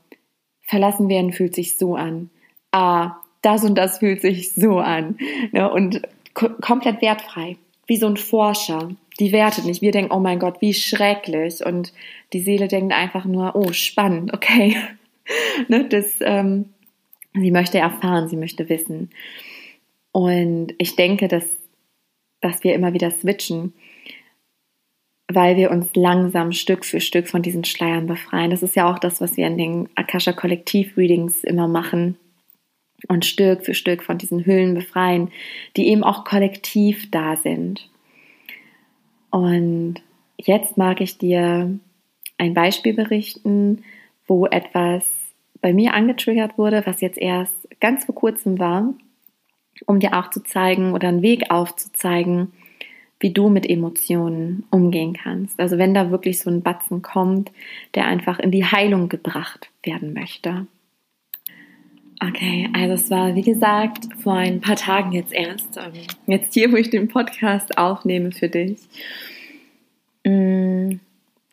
verlassen 0.62 1.08
werden 1.08 1.32
fühlt 1.32 1.54
sich 1.54 1.76
so 1.76 1.96
an, 1.96 2.30
ah, 2.72 3.16
das 3.42 3.64
und 3.64 3.76
das 3.76 3.98
fühlt 3.98 4.20
sich 4.20 4.52
so 4.52 4.78
an. 4.78 5.18
Ne? 5.52 5.70
und 5.70 6.02
komplett 6.34 7.02
wertfrei, 7.02 7.56
wie 7.88 7.96
so 7.96 8.06
ein 8.06 8.16
Forscher. 8.16 8.90
Die 9.18 9.32
wertet 9.32 9.64
nicht. 9.64 9.82
Wir 9.82 9.90
denken, 9.90 10.12
oh 10.12 10.20
mein 10.20 10.38
Gott, 10.38 10.60
wie 10.60 10.74
schrecklich. 10.74 11.66
Und 11.66 11.92
die 12.32 12.40
Seele 12.40 12.68
denkt 12.68 12.94
einfach 12.94 13.24
nur, 13.24 13.56
oh, 13.56 13.72
spannend, 13.72 14.32
okay. 14.32 14.76
ne? 15.68 15.88
das, 15.88 16.06
ähm, 16.20 16.66
sie 17.34 17.50
möchte 17.50 17.78
erfahren, 17.78 18.28
sie 18.28 18.36
möchte 18.36 18.68
wissen. 18.68 19.10
Und 20.12 20.74
ich 20.78 20.94
denke, 20.94 21.26
dass, 21.26 21.46
dass 22.40 22.62
wir 22.62 22.74
immer 22.74 22.92
wieder 22.92 23.10
switchen, 23.10 23.72
weil 25.26 25.56
wir 25.56 25.70
uns 25.70 25.88
langsam 25.94 26.52
Stück 26.52 26.84
für 26.84 27.00
Stück 27.00 27.28
von 27.28 27.42
diesen 27.42 27.64
Schleiern 27.64 28.06
befreien. 28.06 28.50
Das 28.50 28.62
ist 28.62 28.76
ja 28.76 28.90
auch 28.90 28.98
das, 28.98 29.20
was 29.20 29.36
wir 29.36 29.46
in 29.46 29.58
den 29.58 29.88
Akasha 29.94 30.32
Kollektiv 30.32 30.96
Readings 30.96 31.42
immer 31.42 31.68
machen 31.68 32.16
und 33.06 33.24
Stück 33.24 33.64
für 33.64 33.74
Stück 33.74 34.02
von 34.02 34.18
diesen 34.18 34.44
Hüllen 34.44 34.74
befreien, 34.74 35.30
die 35.76 35.88
eben 35.88 36.02
auch 36.02 36.24
kollektiv 36.24 37.10
da 37.10 37.36
sind. 37.36 37.88
Und 39.30 39.96
jetzt 40.36 40.76
mag 40.76 41.00
ich 41.00 41.18
dir 41.18 41.78
ein 42.38 42.54
Beispiel 42.54 42.94
berichten, 42.94 43.84
wo 44.26 44.46
etwas 44.46 45.04
bei 45.60 45.72
mir 45.72 45.94
angetriggert 45.94 46.58
wurde, 46.58 46.82
was 46.86 47.00
jetzt 47.00 47.18
erst 47.18 47.52
ganz 47.80 48.04
vor 48.04 48.14
kurzem 48.14 48.58
war, 48.58 48.94
um 49.86 50.00
dir 50.00 50.14
auch 50.14 50.30
zu 50.30 50.42
zeigen 50.42 50.92
oder 50.92 51.08
einen 51.08 51.22
Weg 51.22 51.50
aufzuzeigen, 51.50 52.52
wie 53.20 53.32
du 53.32 53.48
mit 53.48 53.68
Emotionen 53.68 54.64
umgehen 54.70 55.12
kannst. 55.12 55.58
Also 55.58 55.78
wenn 55.78 55.94
da 55.94 56.10
wirklich 56.10 56.38
so 56.38 56.50
ein 56.50 56.62
Batzen 56.62 57.02
kommt, 57.02 57.50
der 57.94 58.06
einfach 58.06 58.38
in 58.38 58.52
die 58.52 58.64
Heilung 58.64 59.08
gebracht 59.08 59.70
werden 59.82 60.12
möchte. 60.12 60.66
Okay, 62.20 62.68
also 62.72 62.94
es 62.94 63.10
war 63.10 63.34
wie 63.36 63.42
gesagt 63.42 64.08
vor 64.22 64.34
ein 64.34 64.60
paar 64.60 64.74
Tagen 64.74 65.12
jetzt 65.12 65.32
erst, 65.32 65.76
ähm, 65.76 65.92
jetzt 66.26 66.52
hier, 66.52 66.72
wo 66.72 66.76
ich 66.76 66.90
den 66.90 67.06
Podcast 67.06 67.78
aufnehme 67.78 68.32
für 68.32 68.48
dich. 68.48 68.78
Mm, 70.24 70.94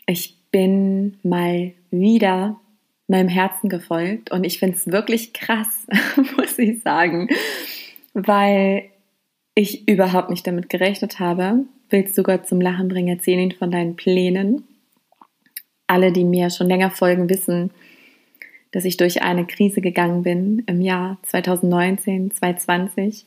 ich 0.07 0.35
bin 0.51 1.17
mal 1.21 1.73
wieder 1.91 2.59
meinem 3.07 3.27
Herzen 3.27 3.69
gefolgt 3.69 4.31
und 4.31 4.43
ich 4.43 4.57
finde 4.57 4.77
es 4.77 4.87
wirklich 4.87 5.33
krass, 5.33 5.85
muss 6.37 6.57
ich 6.57 6.81
sagen, 6.81 7.29
weil 8.13 8.85
ich 9.53 9.87
überhaupt 9.87 10.31
nicht 10.31 10.47
damit 10.47 10.69
gerechnet 10.69 11.19
habe. 11.19 11.65
Willst 11.89 12.17
du 12.17 12.23
Gott 12.23 12.47
zum 12.47 12.59
Lachen 12.59 12.87
bringen, 12.87 13.15
erzähl 13.15 13.39
ihn 13.39 13.51
von 13.51 13.69
deinen 13.69 13.95
Plänen. 13.95 14.63
Alle, 15.85 16.11
die 16.11 16.23
mir 16.23 16.49
schon 16.49 16.67
länger 16.67 16.89
folgen, 16.89 17.29
wissen, 17.29 17.69
dass 18.71 18.85
ich 18.85 18.97
durch 18.97 19.21
eine 19.21 19.45
Krise 19.45 19.81
gegangen 19.81 20.23
bin 20.23 20.63
im 20.67 20.81
Jahr 20.81 21.17
2019, 21.23 22.31
2020, 22.31 23.25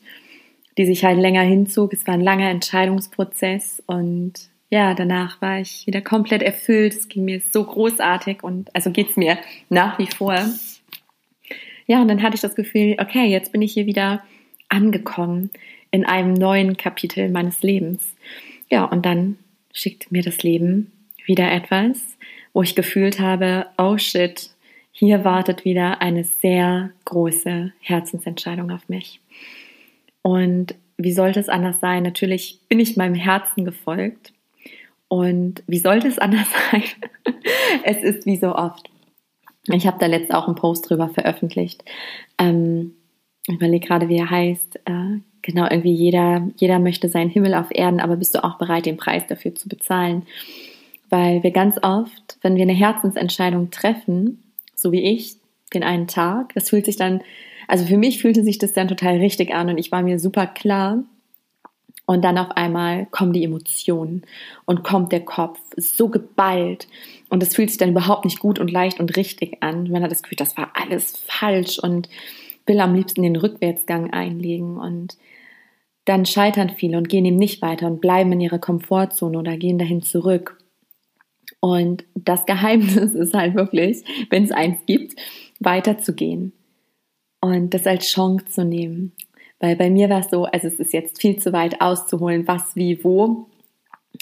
die 0.77 0.85
sich 0.85 1.03
halt 1.03 1.19
länger 1.19 1.41
hinzog. 1.41 1.93
Es 1.93 2.05
war 2.07 2.13
ein 2.13 2.21
langer 2.21 2.49
Entscheidungsprozess 2.49 3.81
und 3.85 4.49
ja, 4.69 4.93
danach 4.93 5.41
war 5.41 5.59
ich 5.59 5.87
wieder 5.87 6.01
komplett 6.01 6.43
erfüllt. 6.43 6.93
Es 6.93 7.09
ging 7.09 7.25
mir 7.25 7.41
so 7.41 7.63
großartig 7.63 8.43
und 8.43 8.73
also 8.75 8.91
geht 8.91 9.09
es 9.09 9.17
mir 9.17 9.37
nach 9.69 9.97
wie 9.97 10.07
vor. 10.07 10.35
Ja, 11.87 12.01
und 12.01 12.07
dann 12.07 12.21
hatte 12.21 12.35
ich 12.35 12.41
das 12.41 12.55
Gefühl, 12.55 12.95
okay, 12.99 13.25
jetzt 13.25 13.51
bin 13.51 13.63
ich 13.63 13.73
hier 13.73 13.87
wieder 13.87 14.23
angekommen 14.69 15.49
in 15.89 16.05
einem 16.05 16.33
neuen 16.33 16.77
Kapitel 16.77 17.29
meines 17.29 17.63
Lebens. 17.63 18.15
Ja, 18.69 18.85
und 18.85 19.05
dann 19.05 19.39
schickt 19.73 20.11
mir 20.11 20.21
das 20.21 20.43
Leben 20.43 20.91
wieder 21.25 21.51
etwas, 21.51 21.99
wo 22.53 22.61
ich 22.61 22.75
gefühlt 22.75 23.19
habe, 23.19 23.65
oh 23.77 23.97
shit, 23.97 24.51
hier 24.99 25.23
wartet 25.23 25.63
wieder 25.63 26.01
eine 26.01 26.25
sehr 26.25 26.89
große 27.05 27.71
Herzensentscheidung 27.79 28.69
auf 28.69 28.89
mich. 28.89 29.21
Und 30.21 30.75
wie 30.97 31.13
sollte 31.13 31.39
es 31.39 31.47
anders 31.47 31.79
sein? 31.79 32.03
Natürlich 32.03 32.59
bin 32.67 32.81
ich 32.81 32.97
meinem 32.97 33.15
Herzen 33.15 33.63
gefolgt. 33.63 34.33
Und 35.07 35.63
wie 35.67 35.77
sollte 35.77 36.09
es 36.09 36.19
anders 36.19 36.47
sein? 36.69 36.83
es 37.83 38.03
ist 38.03 38.25
wie 38.25 38.35
so 38.35 38.53
oft. 38.53 38.89
Ich 39.71 39.87
habe 39.87 39.99
da 39.99 40.05
letzt 40.05 40.33
auch 40.33 40.47
einen 40.47 40.57
Post 40.57 40.89
drüber 40.89 41.07
veröffentlicht. 41.07 41.85
Ähm, 42.37 42.95
ich 43.47 43.55
überlege 43.55 43.87
gerade, 43.87 44.09
wie 44.09 44.17
er 44.17 44.29
heißt. 44.29 44.81
Äh, 44.83 45.19
genau, 45.41 45.69
irgendwie 45.69 45.93
jeder, 45.93 46.45
jeder 46.57 46.77
möchte 46.77 47.07
seinen 47.07 47.29
Himmel 47.29 47.53
auf 47.53 47.67
Erden, 47.71 48.01
aber 48.01 48.17
bist 48.17 48.35
du 48.35 48.43
auch 48.43 48.57
bereit, 48.57 48.85
den 48.85 48.97
Preis 48.97 49.25
dafür 49.27 49.55
zu 49.55 49.69
bezahlen? 49.69 50.23
Weil 51.09 51.41
wir 51.41 51.51
ganz 51.51 51.77
oft, 51.81 52.37
wenn 52.41 52.57
wir 52.57 52.63
eine 52.63 52.73
Herzensentscheidung 52.73 53.71
treffen, 53.71 54.43
so 54.81 54.91
wie 54.91 55.01
ich, 55.01 55.35
den 55.73 55.83
einen 55.83 56.07
Tag. 56.07 56.53
Das 56.55 56.69
fühlt 56.69 56.85
sich 56.85 56.95
dann, 56.95 57.21
also 57.67 57.85
für 57.85 57.97
mich 57.97 58.21
fühlte 58.21 58.43
sich 58.43 58.57
das 58.57 58.73
dann 58.73 58.87
total 58.87 59.17
richtig 59.17 59.53
an 59.53 59.69
und 59.69 59.77
ich 59.77 59.91
war 59.91 60.01
mir 60.01 60.19
super 60.19 60.47
klar. 60.47 61.03
Und 62.05 62.23
dann 62.23 62.39
auf 62.39 62.51
einmal 62.57 63.05
kommen 63.11 63.33
die 63.33 63.43
Emotionen 63.43 64.23
und 64.65 64.83
kommt 64.83 65.11
der 65.11 65.23
Kopf 65.23 65.59
so 65.77 66.09
geballt 66.09 66.87
und 67.29 67.43
es 67.43 67.53
fühlt 67.53 67.69
sich 67.69 67.77
dann 67.77 67.91
überhaupt 67.91 68.25
nicht 68.25 68.39
gut 68.39 68.57
und 68.57 68.71
leicht 68.71 68.99
und 68.99 69.15
richtig 69.15 69.61
an. 69.61 69.91
Man 69.91 70.01
hat 70.01 70.11
das 70.11 70.23
Gefühl, 70.23 70.37
das 70.37 70.57
war 70.57 70.71
alles 70.73 71.17
falsch 71.27 71.77
und 71.77 72.09
will 72.65 72.79
am 72.79 72.95
liebsten 72.95 73.21
den 73.21 73.35
Rückwärtsgang 73.35 74.11
einlegen 74.11 74.77
und 74.79 75.17
dann 76.05 76.25
scheitern 76.25 76.71
viele 76.71 76.97
und 76.97 77.09
gehen 77.09 77.25
eben 77.25 77.37
nicht 77.37 77.61
weiter 77.61 77.85
und 77.85 78.01
bleiben 78.01 78.31
in 78.31 78.41
ihrer 78.41 78.57
Komfortzone 78.57 79.37
oder 79.37 79.57
gehen 79.57 79.77
dahin 79.77 80.01
zurück. 80.01 80.58
Und 81.59 82.05
das 82.15 82.45
Geheimnis 82.45 82.95
ist 83.13 83.33
halt 83.33 83.55
wirklich, 83.55 84.03
wenn 84.29 84.43
es 84.43 84.51
eins 84.51 84.77
gibt, 84.85 85.15
weiterzugehen 85.59 86.53
und 87.41 87.73
das 87.73 87.85
als 87.85 88.07
Chance 88.07 88.45
zu 88.45 88.65
nehmen. 88.65 89.13
Weil 89.59 89.75
bei 89.75 89.89
mir 89.89 90.09
war 90.09 90.21
es 90.21 90.29
so, 90.29 90.45
also 90.45 90.67
es 90.67 90.79
ist 90.79 90.93
jetzt 90.93 91.21
viel 91.21 91.37
zu 91.37 91.51
weit 91.51 91.81
auszuholen, 91.81 92.47
was, 92.47 92.75
wie, 92.75 93.03
wo. 93.03 93.47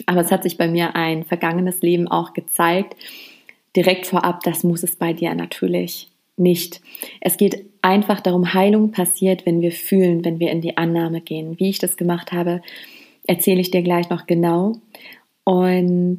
Aber 0.05 0.21
es 0.21 0.31
hat 0.31 0.43
sich 0.43 0.57
bei 0.57 0.67
mir 0.67 0.95
ein 0.95 1.23
vergangenes 1.23 1.81
Leben 1.81 2.07
auch 2.07 2.33
gezeigt. 2.33 2.95
Direkt 3.75 4.07
vorab, 4.07 4.41
das 4.43 4.63
muss 4.63 4.83
es 4.83 4.95
bei 4.95 5.13
dir 5.13 5.33
natürlich 5.35 6.09
nicht. 6.37 6.81
Es 7.21 7.37
geht 7.37 7.65
einfach 7.81 8.19
darum, 8.19 8.53
Heilung 8.53 8.91
passiert, 8.91 9.45
wenn 9.45 9.61
wir 9.61 9.71
fühlen, 9.71 10.25
wenn 10.25 10.39
wir 10.39 10.51
in 10.51 10.61
die 10.61 10.77
Annahme 10.77 11.21
gehen. 11.21 11.59
Wie 11.59 11.69
ich 11.69 11.79
das 11.79 11.97
gemacht 11.97 12.31
habe, 12.31 12.61
erzähle 13.27 13.61
ich 13.61 13.71
dir 13.71 13.83
gleich 13.83 14.09
noch 14.09 14.25
genau. 14.25 14.73
Und 15.43 16.17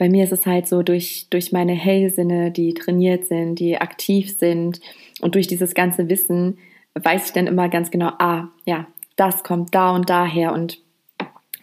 bei 0.00 0.08
mir 0.08 0.24
ist 0.24 0.32
es 0.32 0.46
halt 0.46 0.66
so 0.66 0.82
durch, 0.82 1.26
durch 1.28 1.52
meine 1.52 1.74
Hellsinne, 1.74 2.50
die 2.50 2.72
trainiert 2.72 3.26
sind, 3.26 3.56
die 3.56 3.76
aktiv 3.76 4.34
sind 4.34 4.80
und 5.20 5.34
durch 5.34 5.46
dieses 5.46 5.74
ganze 5.74 6.08
Wissen 6.08 6.56
weiß 6.94 7.26
ich 7.26 7.32
dann 7.34 7.46
immer 7.46 7.68
ganz 7.68 7.90
genau, 7.90 8.08
ah, 8.18 8.48
ja, 8.64 8.86
das 9.16 9.44
kommt 9.44 9.74
da 9.74 9.94
und 9.94 10.08
daher 10.08 10.54
und 10.54 10.78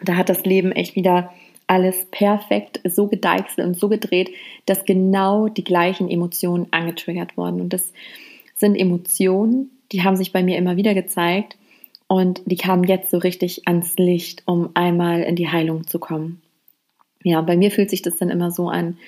da 0.04 0.14
hat 0.14 0.28
das 0.28 0.44
Leben 0.44 0.70
echt 0.70 0.94
wieder 0.94 1.34
alles 1.66 2.06
perfekt 2.12 2.80
so 2.84 3.08
gedeichselt 3.08 3.66
und 3.66 3.76
so 3.76 3.88
gedreht, 3.88 4.30
dass 4.66 4.84
genau 4.84 5.48
die 5.48 5.64
gleichen 5.64 6.08
Emotionen 6.08 6.68
angetriggert 6.70 7.36
wurden. 7.36 7.60
Und 7.60 7.72
das 7.72 7.92
sind 8.54 8.76
Emotionen, 8.76 9.72
die 9.90 10.04
haben 10.04 10.16
sich 10.16 10.32
bei 10.32 10.44
mir 10.44 10.58
immer 10.58 10.76
wieder 10.76 10.94
gezeigt 10.94 11.58
und 12.06 12.40
die 12.46 12.56
kamen 12.56 12.84
jetzt 12.84 13.10
so 13.10 13.18
richtig 13.18 13.66
ans 13.66 13.96
Licht, 13.96 14.44
um 14.46 14.70
einmal 14.74 15.22
in 15.22 15.34
die 15.34 15.48
Heilung 15.48 15.88
zu 15.88 15.98
kommen 15.98 16.40
ja, 17.28 17.40
bei 17.42 17.56
mir 17.56 17.70
fühlt 17.70 17.90
sich 17.90 18.02
das 18.02 18.16
dann 18.16 18.30
immer 18.30 18.50
so 18.50 18.68
an, 18.68 18.98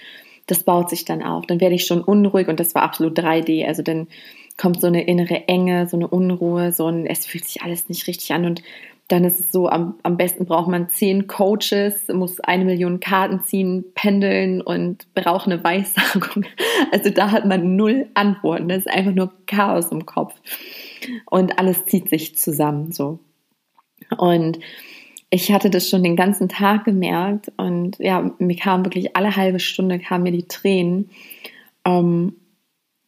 das 0.46 0.64
baut 0.64 0.90
sich 0.90 1.04
dann 1.04 1.22
auf. 1.22 1.46
Dann 1.46 1.60
werde 1.60 1.74
ich 1.74 1.86
schon 1.86 2.02
unruhig 2.02 2.48
und 2.48 2.60
das 2.60 2.74
war 2.74 2.82
absolut 2.82 3.18
3D. 3.18 3.66
Also 3.66 3.82
dann 3.82 4.08
kommt 4.56 4.80
so 4.80 4.86
eine 4.86 5.06
innere 5.06 5.48
Enge, 5.48 5.88
so 5.88 5.96
eine 5.96 6.08
Unruhe, 6.08 6.72
so 6.72 6.86
ein, 6.86 7.06
es 7.06 7.24
fühlt 7.26 7.44
sich 7.44 7.62
alles 7.62 7.88
nicht 7.88 8.06
richtig 8.06 8.32
an 8.32 8.44
und 8.44 8.62
dann 9.10 9.24
ist 9.24 9.40
es 9.40 9.50
so, 9.50 9.68
am, 9.68 9.98
am 10.04 10.16
besten 10.16 10.46
braucht 10.46 10.68
man 10.68 10.88
zehn 10.88 11.26
Coaches, 11.26 12.06
muss 12.12 12.38
eine 12.38 12.64
Million 12.64 13.00
Karten 13.00 13.42
ziehen, 13.42 13.84
pendeln 13.94 14.60
und 14.60 15.12
braucht 15.14 15.46
eine 15.46 15.62
Weissagung. 15.62 16.44
Also 16.92 17.10
da 17.10 17.30
hat 17.30 17.44
man 17.44 17.76
null 17.76 18.08
Antworten. 18.14 18.68
Das 18.68 18.78
ist 18.78 18.90
einfach 18.90 19.12
nur 19.12 19.32
Chaos 19.46 19.92
im 19.92 20.06
Kopf. 20.06 20.34
Und 21.26 21.58
alles 21.58 21.84
zieht 21.86 22.08
sich 22.08 22.36
zusammen 22.36 22.90
so. 22.90 23.18
Und 24.16 24.58
ich 25.30 25.52
hatte 25.52 25.70
das 25.70 25.88
schon 25.88 26.02
den 26.02 26.16
ganzen 26.16 26.48
Tag 26.48 26.84
gemerkt 26.84 27.52
und 27.56 27.98
ja, 27.98 28.32
mir 28.38 28.56
kam 28.56 28.84
wirklich 28.84 29.16
alle 29.16 29.36
halbe 29.36 29.60
Stunde 29.60 30.00
kamen 30.00 30.24
mir 30.24 30.32
die 30.32 30.48
Tränen. 30.48 31.10
Ähm, 31.84 32.34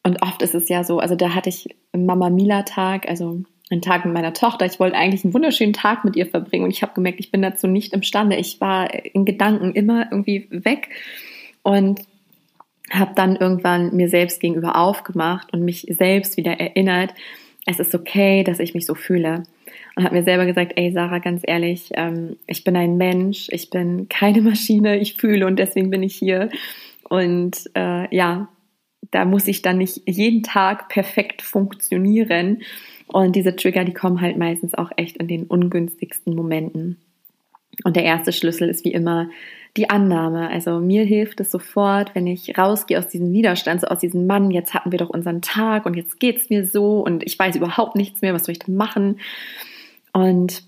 und 0.05 0.23
oft 0.23 0.41
ist 0.43 0.55
es 0.55 0.69
ja 0.69 0.85
so, 0.85 1.01
also 1.01 1.17
da 1.17 1.35
hatte 1.35 1.49
ich 1.49 1.69
Mama 1.93 2.31
Mila 2.31 2.63
Tag, 2.63 3.09
also 3.09 3.43
einen 3.71 3.83
Tag 3.83 4.05
mit 4.05 4.15
meiner 4.15 4.33
Tochter. 4.33 4.67
Ich 4.67 4.79
wollte 4.79 4.97
eigentlich 4.97 5.25
einen 5.25 5.35
wunderschönen 5.35 5.73
Tag 5.73 6.05
mit 6.05 6.15
ihr 6.15 6.27
verbringen 6.27 6.65
und 6.65 6.71
ich 6.71 6.83
habe 6.83 6.95
gemerkt, 6.95 7.19
ich 7.19 7.33
bin 7.33 7.43
dazu 7.43 7.67
nicht 7.67 7.93
imstande. 7.93 8.37
Ich 8.37 8.61
war 8.61 8.93
in 8.95 9.25
Gedanken 9.25 9.73
immer 9.73 10.07
irgendwie 10.11 10.47
weg 10.51 10.91
und 11.63 12.03
habe 12.91 13.13
dann 13.17 13.37
irgendwann 13.37 13.97
mir 13.97 14.09
selbst 14.09 14.41
gegenüber 14.41 14.77
aufgemacht 14.77 15.53
und 15.53 15.65
mich 15.65 15.87
selbst 15.89 16.37
wieder 16.37 16.61
erinnert, 16.61 17.15
es 17.65 17.79
ist 17.79 17.95
okay, 17.95 18.45
dass 18.45 18.59
ich 18.59 18.75
mich 18.75 18.87
so 18.87 18.95
fühle. 18.95 19.45
Und 19.95 20.05
habe 20.05 20.15
mir 20.15 20.23
selber 20.23 20.47
gesagt, 20.47 20.73
ey 20.77 20.91
Sarah, 20.93 21.19
ganz 21.19 21.43
ehrlich, 21.47 21.91
ähm, 21.95 22.37
ich 22.47 22.65
bin 22.65 22.77
ein 22.77 22.97
Mensch, 22.97 23.49
ich 23.51 23.71
bin 23.71 24.09
keine 24.09 24.41
Maschine, 24.43 24.99
ich 24.99 25.15
fühle 25.15 25.47
und 25.47 25.59
deswegen 25.59 25.91
bin 25.91 26.03
ich 26.03 26.15
hier. 26.15 26.51
Und 27.09 27.71
äh, 27.75 28.15
ja, 28.15 28.49
da 29.11 29.25
muss 29.25 29.47
ich 29.47 29.63
dann 29.63 29.79
nicht 29.79 30.03
jeden 30.07 30.43
Tag 30.43 30.89
perfekt 30.89 31.43
funktionieren. 31.43 32.63
Und 33.07 33.37
diese 33.37 33.55
Trigger, 33.55 33.85
die 33.85 33.93
kommen 33.93 34.21
halt 34.21 34.39
meistens 34.39 34.75
auch 34.75 34.91
echt 34.97 35.19
in 35.19 35.29
den 35.29 35.45
ungünstigsten 35.45 36.35
Momenten. 36.35 36.97
Und 37.85 37.97
der 37.97 38.05
erste 38.05 38.33
Schlüssel 38.33 38.69
ist 38.69 38.85
wie 38.85 38.93
immer 38.93 39.29
die 39.77 39.91
Annahme. 39.91 40.49
Also 40.51 40.81
mir 40.81 41.05
hilft 41.05 41.41
es 41.41 41.51
sofort, 41.51 42.15
wenn 42.15 42.27
ich 42.27 42.59
rausgehe 42.59 42.99
aus 42.99 43.09
diesem 43.09 43.33
Widerstand, 43.33 43.81
so 43.81 43.87
aus 43.87 43.99
diesem 43.99 44.27
Mann, 44.27 44.51
jetzt 44.51 44.75
hatten 44.75 44.93
wir 44.93 44.99
doch 44.99 45.11
unseren 45.11 45.41
Tag 45.41 45.87
und 45.87 45.95
jetzt 45.95 46.21
geht's 46.21 46.51
mir 46.51 46.67
so 46.67 47.01
und 47.01 47.23
ich 47.23 47.39
weiß 47.39 47.57
überhaupt 47.57 47.97
nichts 47.97 48.21
mehr, 48.21 48.35
was 48.35 48.45
soll 48.45 48.53
ich 48.53 48.59
denn 48.59 48.77
machen? 48.77 49.19
Und 50.13 50.65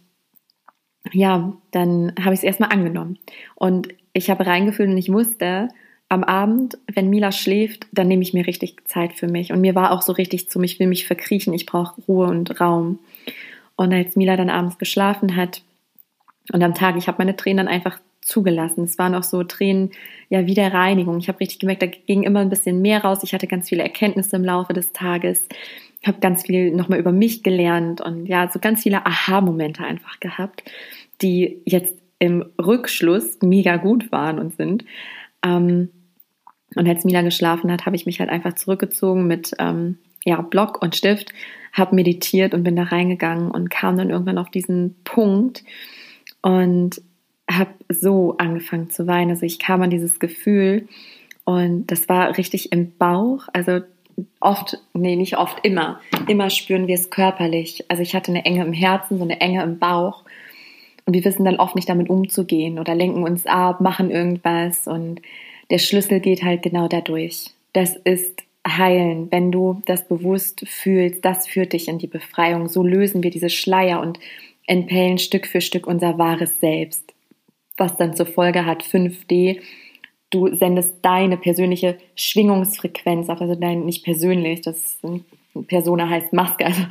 ja, 1.12 1.52
dann 1.70 2.12
habe 2.18 2.34
ich 2.34 2.40
es 2.40 2.44
erstmal 2.44 2.72
angenommen. 2.72 3.18
Und 3.54 3.88
ich 4.12 4.30
habe 4.30 4.46
reingefühlt 4.46 4.88
und 4.88 4.98
ich 4.98 5.12
wusste, 5.12 5.68
am 6.08 6.24
Abend, 6.24 6.78
wenn 6.92 7.10
Mila 7.10 7.32
schläft, 7.32 7.86
dann 7.92 8.08
nehme 8.08 8.22
ich 8.22 8.34
mir 8.34 8.46
richtig 8.46 8.86
Zeit 8.86 9.14
für 9.14 9.26
mich. 9.26 9.52
Und 9.52 9.60
mir 9.60 9.74
war 9.74 9.90
auch 9.90 10.02
so 10.02 10.12
richtig 10.12 10.48
zum, 10.48 10.62
ich 10.62 10.78
will 10.78 10.86
mich 10.86 11.06
verkriechen, 11.06 11.52
ich 11.52 11.66
brauche 11.66 12.00
Ruhe 12.02 12.26
und 12.28 12.60
Raum. 12.60 13.00
Und 13.76 13.92
als 13.92 14.16
Mila 14.16 14.36
dann 14.36 14.50
abends 14.50 14.78
geschlafen 14.78 15.36
hat 15.36 15.62
und 16.52 16.62
am 16.62 16.74
Tag, 16.74 16.96
ich 16.96 17.08
habe 17.08 17.18
meine 17.18 17.36
Tränen 17.36 17.66
dann 17.66 17.74
einfach 17.74 17.98
zugelassen. 18.24 18.84
Es 18.84 18.98
waren 18.98 19.14
auch 19.14 19.22
so 19.22 19.44
Tränen, 19.44 19.90
ja, 20.28 20.46
wie 20.46 20.54
der 20.54 20.72
Reinigung. 20.72 21.18
Ich 21.18 21.28
habe 21.28 21.40
richtig 21.40 21.60
gemerkt, 21.60 21.82
da 21.82 21.86
ging 21.86 22.22
immer 22.22 22.40
ein 22.40 22.50
bisschen 22.50 22.80
mehr 22.82 23.02
raus. 23.04 23.22
Ich 23.22 23.34
hatte 23.34 23.46
ganz 23.46 23.68
viele 23.68 23.82
Erkenntnisse 23.82 24.36
im 24.36 24.44
Laufe 24.44 24.72
des 24.72 24.92
Tages, 24.92 25.46
Ich 26.00 26.08
habe 26.08 26.20
ganz 26.20 26.44
viel 26.44 26.70
nochmal 26.70 26.98
über 26.98 27.12
mich 27.12 27.42
gelernt 27.42 28.00
und 28.00 28.26
ja, 28.26 28.50
so 28.52 28.58
ganz 28.58 28.82
viele 28.82 29.06
Aha-Momente 29.06 29.84
einfach 29.84 30.20
gehabt, 30.20 30.62
die 31.22 31.62
jetzt 31.64 31.96
im 32.18 32.44
Rückschluss 32.60 33.38
mega 33.42 33.76
gut 33.76 34.12
waren 34.12 34.38
und 34.38 34.56
sind. 34.56 34.84
Ähm, 35.44 35.90
und 36.74 36.88
als 36.88 37.04
Mila 37.04 37.22
geschlafen 37.22 37.70
hat, 37.70 37.86
habe 37.86 37.96
ich 37.96 38.06
mich 38.06 38.20
halt 38.20 38.30
einfach 38.30 38.54
zurückgezogen 38.54 39.26
mit 39.26 39.52
ähm, 39.58 39.98
ja, 40.24 40.40
Block 40.40 40.82
und 40.82 40.96
Stift, 40.96 41.32
habe 41.72 41.94
meditiert 41.94 42.54
und 42.54 42.64
bin 42.64 42.76
da 42.76 42.84
reingegangen 42.84 43.50
und 43.50 43.70
kam 43.70 43.96
dann 43.96 44.10
irgendwann 44.10 44.38
auf 44.38 44.50
diesen 44.50 44.96
Punkt 45.04 45.64
und 46.42 47.00
habe 47.50 47.72
so 47.88 48.36
angefangen 48.38 48.90
zu 48.90 49.06
weinen. 49.06 49.30
Also 49.30 49.46
ich 49.46 49.58
kam 49.58 49.82
an 49.82 49.90
dieses 49.90 50.18
Gefühl 50.18 50.88
und 51.44 51.86
das 51.88 52.08
war 52.08 52.36
richtig 52.36 52.72
im 52.72 52.96
Bauch. 52.96 53.48
Also 53.52 53.80
oft, 54.40 54.78
nee, 54.94 55.16
nicht 55.16 55.36
oft, 55.36 55.64
immer. 55.64 56.00
Immer 56.26 56.50
spüren 56.50 56.86
wir 56.86 56.94
es 56.94 57.10
körperlich. 57.10 57.84
Also 57.88 58.02
ich 58.02 58.14
hatte 58.14 58.30
eine 58.30 58.44
Enge 58.44 58.64
im 58.64 58.72
Herzen, 58.72 59.18
so 59.18 59.24
eine 59.24 59.40
Enge 59.40 59.62
im 59.62 59.78
Bauch. 59.78 60.24
Und 61.06 61.14
wir 61.14 61.24
wissen 61.24 61.44
dann 61.44 61.56
oft 61.56 61.74
nicht 61.74 61.88
damit 61.88 62.08
umzugehen 62.08 62.78
oder 62.78 62.94
lenken 62.94 63.24
uns 63.24 63.46
ab, 63.46 63.80
machen 63.80 64.10
irgendwas 64.10 64.86
und 64.86 65.20
der 65.70 65.78
Schlüssel 65.78 66.20
geht 66.20 66.42
halt 66.42 66.62
genau 66.62 66.88
dadurch. 66.88 67.50
Das 67.72 67.96
ist 67.96 68.42
heilen, 68.66 69.28
wenn 69.30 69.52
du 69.52 69.82
das 69.84 70.08
bewusst 70.08 70.66
fühlst, 70.66 71.24
das 71.24 71.46
führt 71.46 71.74
dich 71.74 71.88
in 71.88 71.98
die 71.98 72.06
Befreiung. 72.06 72.68
So 72.68 72.82
lösen 72.82 73.22
wir 73.22 73.30
diese 73.30 73.50
Schleier 73.50 74.00
und 74.00 74.18
entpellen 74.66 75.18
Stück 75.18 75.46
für 75.46 75.60
Stück 75.60 75.86
unser 75.86 76.16
wahres 76.16 76.60
Selbst. 76.60 77.03
Was 77.76 77.96
dann 77.96 78.14
zur 78.14 78.26
Folge 78.26 78.66
hat 78.66 78.82
5D. 78.82 79.60
Du 80.30 80.54
sendest 80.54 80.96
deine 81.02 81.36
persönliche 81.36 81.98
Schwingungsfrequenz 82.16 83.28
auf, 83.28 83.40
also 83.40 83.54
dein, 83.54 83.84
nicht 83.84 84.04
persönlich, 84.04 84.62
das 84.62 84.98
Persona 85.68 86.08
heißt 86.08 86.32
Maske, 86.32 86.66
also 86.66 86.82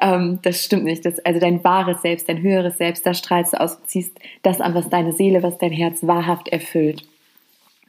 ähm, 0.00 0.38
das 0.42 0.64
stimmt 0.64 0.84
nicht. 0.84 1.04
Das, 1.04 1.18
also 1.20 1.40
dein 1.40 1.62
wahres 1.64 2.02
Selbst, 2.02 2.28
dein 2.28 2.42
höheres 2.42 2.78
Selbst, 2.78 3.04
da 3.04 3.14
strahlst 3.14 3.54
du 3.54 3.60
aus, 3.60 3.82
ziehst 3.86 4.18
das 4.42 4.60
an, 4.60 4.74
was 4.74 4.88
deine 4.88 5.12
Seele, 5.12 5.42
was 5.42 5.58
dein 5.58 5.72
Herz 5.72 6.06
wahrhaft 6.06 6.48
erfüllt. 6.48 7.06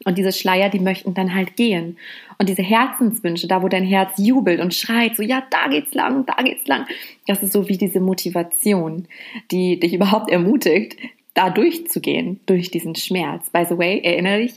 Und 0.05 0.17
diese 0.17 0.33
Schleier, 0.33 0.69
die 0.69 0.79
möchten 0.79 1.13
dann 1.13 1.33
halt 1.33 1.55
gehen. 1.55 1.97
Und 2.37 2.49
diese 2.49 2.63
Herzenswünsche, 2.63 3.47
da 3.47 3.61
wo 3.61 3.69
dein 3.69 3.85
Herz 3.85 4.17
jubelt 4.17 4.59
und 4.59 4.73
schreit, 4.73 5.15
so 5.15 5.23
ja, 5.23 5.43
da 5.49 5.67
geht's 5.69 5.93
lang, 5.93 6.25
da 6.25 6.41
geht's 6.43 6.67
lang, 6.67 6.85
das 7.27 7.41
ist 7.41 7.53
so 7.53 7.69
wie 7.69 7.77
diese 7.77 7.99
Motivation, 7.99 9.07
die 9.51 9.79
dich 9.79 9.93
überhaupt 9.93 10.29
ermutigt, 10.29 10.97
da 11.33 11.49
durchzugehen, 11.49 12.39
durch 12.45 12.71
diesen 12.71 12.95
Schmerz. 12.95 13.49
By 13.49 13.65
the 13.67 13.77
way, 13.77 14.01
erinnere 14.03 14.39
dich, 14.39 14.53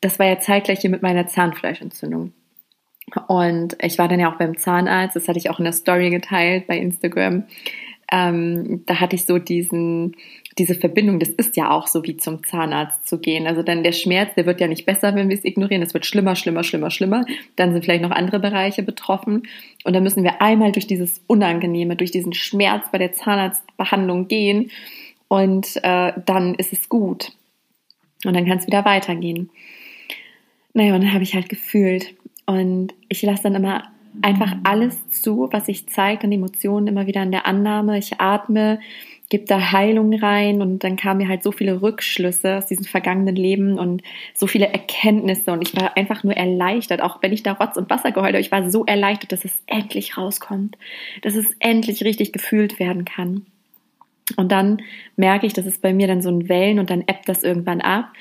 das 0.00 0.18
war 0.18 0.26
ja 0.26 0.38
zeitgleich 0.38 0.80
hier 0.80 0.90
mit 0.90 1.02
meiner 1.02 1.26
Zahnfleischentzündung. 1.26 2.32
Und 3.26 3.76
ich 3.82 3.98
war 3.98 4.08
dann 4.08 4.20
ja 4.20 4.32
auch 4.32 4.38
beim 4.38 4.56
Zahnarzt, 4.58 5.16
das 5.16 5.28
hatte 5.28 5.38
ich 5.38 5.50
auch 5.50 5.58
in 5.58 5.64
der 5.64 5.72
Story 5.72 6.10
geteilt 6.10 6.66
bei 6.66 6.78
Instagram. 6.78 7.44
Ähm, 8.10 8.84
da 8.86 9.00
hatte 9.00 9.16
ich 9.16 9.26
so 9.26 9.38
diesen, 9.38 10.16
diese 10.56 10.74
Verbindung, 10.74 11.20
das 11.20 11.28
ist 11.28 11.56
ja 11.56 11.70
auch 11.70 11.86
so 11.86 12.04
wie 12.04 12.16
zum 12.16 12.44
Zahnarzt 12.44 13.06
zu 13.06 13.18
gehen. 13.18 13.46
Also 13.46 13.62
dann 13.62 13.82
der 13.82 13.92
Schmerz, 13.92 14.34
der 14.34 14.46
wird 14.46 14.60
ja 14.60 14.66
nicht 14.66 14.86
besser, 14.86 15.14
wenn 15.14 15.28
wir 15.28 15.36
es 15.36 15.44
ignorieren. 15.44 15.82
Es 15.82 15.92
wird 15.92 16.06
schlimmer, 16.06 16.34
schlimmer, 16.34 16.64
schlimmer, 16.64 16.90
schlimmer. 16.90 17.26
Dann 17.56 17.72
sind 17.72 17.84
vielleicht 17.84 18.02
noch 18.02 18.10
andere 18.10 18.40
Bereiche 18.40 18.82
betroffen. 18.82 19.42
Und 19.84 19.94
dann 19.94 20.02
müssen 20.02 20.24
wir 20.24 20.40
einmal 20.40 20.72
durch 20.72 20.86
dieses 20.86 21.22
Unangenehme, 21.26 21.96
durch 21.96 22.10
diesen 22.10 22.32
Schmerz 22.32 22.86
bei 22.90 22.98
der 22.98 23.12
Zahnarztbehandlung 23.12 24.26
gehen. 24.28 24.70
Und 25.28 25.76
äh, 25.82 26.12
dann 26.24 26.54
ist 26.54 26.72
es 26.72 26.88
gut. 26.88 27.32
Und 28.24 28.34
dann 28.34 28.46
kann 28.46 28.58
es 28.58 28.66
wieder 28.66 28.84
weitergehen. 28.84 29.50
Naja, 30.72 30.94
und 30.94 31.02
dann 31.02 31.12
habe 31.12 31.22
ich 31.22 31.34
halt 31.34 31.48
gefühlt. 31.48 32.14
Und 32.46 32.94
ich 33.08 33.22
lasse 33.22 33.44
dann 33.44 33.54
immer 33.54 33.84
einfach 34.22 34.56
alles 34.64 35.10
zu, 35.10 35.48
was 35.52 35.66
sich 35.66 35.88
zeigt 35.88 36.24
an 36.24 36.32
Emotionen, 36.32 36.86
immer 36.86 37.06
wieder 37.06 37.22
in 37.22 37.30
der 37.30 37.46
Annahme. 37.46 37.98
Ich 37.98 38.20
atme, 38.20 38.80
gibt 39.28 39.50
da 39.50 39.72
Heilung 39.72 40.14
rein 40.14 40.62
und 40.62 40.82
dann 40.84 40.96
kamen 40.96 41.18
mir 41.18 41.28
halt 41.28 41.42
so 41.42 41.52
viele 41.52 41.82
Rückschlüsse 41.82 42.56
aus 42.56 42.66
diesem 42.66 42.84
vergangenen 42.84 43.36
Leben 43.36 43.78
und 43.78 44.02
so 44.34 44.46
viele 44.46 44.68
Erkenntnisse 44.68 45.52
und 45.52 45.66
ich 45.66 45.76
war 45.76 45.96
einfach 45.96 46.24
nur 46.24 46.34
erleichtert, 46.34 47.02
auch 47.02 47.22
wenn 47.22 47.32
ich 47.32 47.42
da 47.42 47.52
Rotz 47.52 47.76
und 47.76 47.90
Wasser 47.90 48.12
geheult 48.12 48.32
habe, 48.32 48.40
ich 48.40 48.52
war 48.52 48.70
so 48.70 48.86
erleichtert, 48.86 49.32
dass 49.32 49.44
es 49.44 49.52
endlich 49.66 50.16
rauskommt, 50.16 50.78
dass 51.22 51.34
es 51.34 51.46
endlich 51.58 52.02
richtig 52.04 52.32
gefühlt 52.32 52.78
werden 52.78 53.04
kann. 53.04 53.46
Und 54.36 54.52
dann 54.52 54.82
merke 55.16 55.46
ich, 55.46 55.52
dass 55.52 55.66
es 55.66 55.78
bei 55.78 55.92
mir 55.92 56.06
dann 56.06 56.22
so 56.22 56.28
ein 56.28 56.48
Wellen 56.48 56.78
und 56.78 56.90
dann 56.90 57.02
ebbt 57.02 57.28
das 57.28 57.42
irgendwann 57.42 57.80
ab 57.80 58.12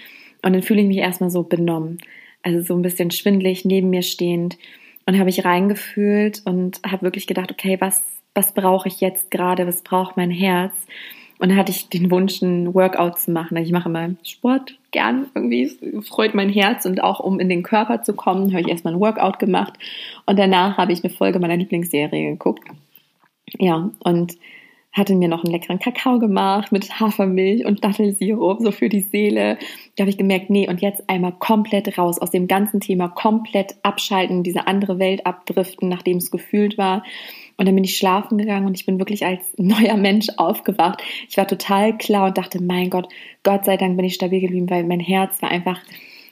und 0.42 0.54
dann 0.54 0.64
fühle 0.64 0.82
ich 0.82 0.88
mich 0.88 0.98
erstmal 0.98 1.30
so 1.30 1.44
benommen, 1.44 1.98
also 2.44 2.62
so 2.62 2.76
ein 2.76 2.82
bisschen 2.82 3.12
schwindlig 3.12 3.66
neben 3.66 3.90
mir 3.90 4.04
stehend 4.04 4.58
und 5.06 5.20
habe 5.20 5.30
ich 5.30 5.44
reingefühlt 5.44 6.42
und 6.46 6.80
habe 6.86 7.04
wirklich 7.04 7.28
gedacht, 7.28 7.52
okay, 7.52 7.78
was 7.80 8.04
was 8.38 8.54
brauche 8.54 8.88
ich 8.88 9.02
jetzt 9.02 9.32
gerade, 9.32 9.66
was 9.66 9.82
braucht 9.82 10.16
mein 10.16 10.30
Herz. 10.30 10.74
Und 11.40 11.50
dann 11.50 11.58
hatte 11.58 11.72
ich 11.72 11.90
den 11.90 12.12
Wunsch, 12.12 12.42
ein 12.42 12.74
Workout 12.74 13.20
zu 13.20 13.32
machen. 13.32 13.58
Ich 13.58 13.72
mache 13.72 13.90
immer 13.90 14.12
Sport 14.24 14.78
gern, 14.92 15.28
irgendwie 15.34 15.72
freut 16.02 16.36
mein 16.36 16.50
Herz 16.50 16.86
und 16.86 17.04
auch 17.04 17.20
um 17.20 17.40
in 17.40 17.50
den 17.50 17.64
Körper 17.64 18.04
zu 18.04 18.14
kommen, 18.14 18.52
habe 18.52 18.62
ich 18.62 18.68
erstmal 18.68 18.94
ein 18.94 19.00
Workout 19.00 19.40
gemacht 19.40 19.74
und 20.26 20.38
danach 20.40 20.78
habe 20.78 20.94
ich 20.94 21.04
eine 21.04 21.14
Folge 21.14 21.40
meiner 21.40 21.58
Lieblingsserie 21.58 22.32
geguckt. 22.32 22.68
Ja, 23.60 23.90
und 24.00 24.38
hatte 24.98 25.16
mir 25.16 25.28
noch 25.28 25.44
einen 25.44 25.54
leckeren 25.54 25.80
Kakao 25.80 26.20
gemacht 26.20 26.72
mit 26.72 27.00
Hafermilch 27.00 27.66
und 27.66 27.84
Dattelsirup, 27.84 28.60
so 28.62 28.72
für 28.72 28.90
die 28.90 29.02
Seele. 29.02 29.58
Da 29.96 30.04
habe 30.04 30.10
ich 30.10 30.18
gemerkt, 30.18 30.50
nee, 30.50 30.68
und 30.68 30.82
jetzt 30.82 31.10
einmal 31.10 31.34
komplett 31.34 31.98
raus 31.98 32.20
aus 32.20 32.32
dem 32.32 32.48
ganzen 32.48 32.80
Thema, 32.80 33.08
komplett 33.08 33.76
abschalten, 33.84 34.44
diese 34.44 34.68
andere 34.68 35.00
Welt 35.00 35.26
abdriften, 35.26 35.90
nachdem 35.90 36.18
es 36.18 36.32
gefühlt 36.32 36.78
war. 36.78 37.04
Und 37.58 37.68
dann 37.68 37.76
bin 37.76 37.84
ich 37.84 37.98
schlafen 37.98 38.38
gegangen 38.38 38.68
und 38.68 38.76
ich 38.76 38.86
bin 38.86 39.00
wirklich 39.00 39.26
als 39.26 39.54
neuer 39.58 39.98
Mensch 39.98 40.28
aufgewacht. 40.38 41.02
Ich 41.30 41.38
war 41.38 41.48
total 41.48 41.98
klar 41.98 42.28
und 42.28 42.38
dachte, 42.38 42.62
mein 42.62 42.90
Gott, 42.90 43.08
Gott 43.44 43.66
sei 43.66 43.78
Dank 43.78 43.98
bin 43.98 44.06
ich 44.06 44.16
stabil 44.16 44.42
geblieben, 44.42 44.70
weil 44.70 44.84
mein 44.84 45.00
Herz 45.00 45.42
war 45.42 45.50
einfach, 45.50 45.80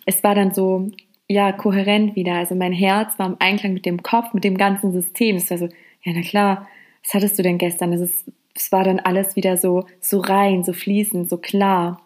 es 0.05 0.23
war 0.23 0.35
dann 0.35 0.53
so, 0.53 0.89
ja, 1.27 1.51
kohärent 1.51 2.15
wieder. 2.15 2.33
Also 2.33 2.55
mein 2.55 2.73
Herz 2.73 3.17
war 3.17 3.27
im 3.27 3.37
Einklang 3.39 3.73
mit 3.73 3.85
dem 3.85 4.03
Kopf, 4.03 4.33
mit 4.33 4.43
dem 4.43 4.57
ganzen 4.57 4.91
System. 4.91 5.37
Es 5.37 5.49
war 5.49 5.57
so, 5.57 5.65
ja, 6.03 6.13
na 6.13 6.21
klar, 6.21 6.67
was 7.03 7.13
hattest 7.13 7.37
du 7.39 7.43
denn 7.43 7.57
gestern? 7.57 7.93
Es 7.93 8.01
ist 8.01 8.31
es 8.55 8.71
war 8.71 8.83
dann 8.83 8.99
alles 8.99 9.35
wieder 9.35 9.57
so, 9.57 9.85
so 9.99 10.19
rein, 10.19 10.63
so 10.63 10.73
fließend, 10.73 11.29
so 11.29 11.37
klar. 11.37 12.01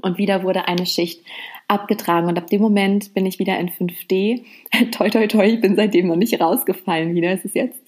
Und 0.00 0.16
wieder 0.16 0.42
wurde 0.42 0.68
eine 0.68 0.86
Schicht 0.86 1.22
abgetragen. 1.68 2.28
Und 2.28 2.38
ab 2.38 2.48
dem 2.48 2.62
Moment 2.62 3.12
bin 3.14 3.26
ich 3.26 3.38
wieder 3.38 3.58
in 3.58 3.68
5D. 3.68 4.44
toi, 4.92 5.10
toi, 5.10 5.26
toi, 5.26 5.44
ich 5.44 5.60
bin 5.60 5.76
seitdem 5.76 6.06
noch 6.06 6.16
nicht 6.16 6.40
rausgefallen 6.40 7.14
wieder. 7.14 7.30
Es 7.30 7.44
ist 7.44 7.54
jetzt 7.54 7.78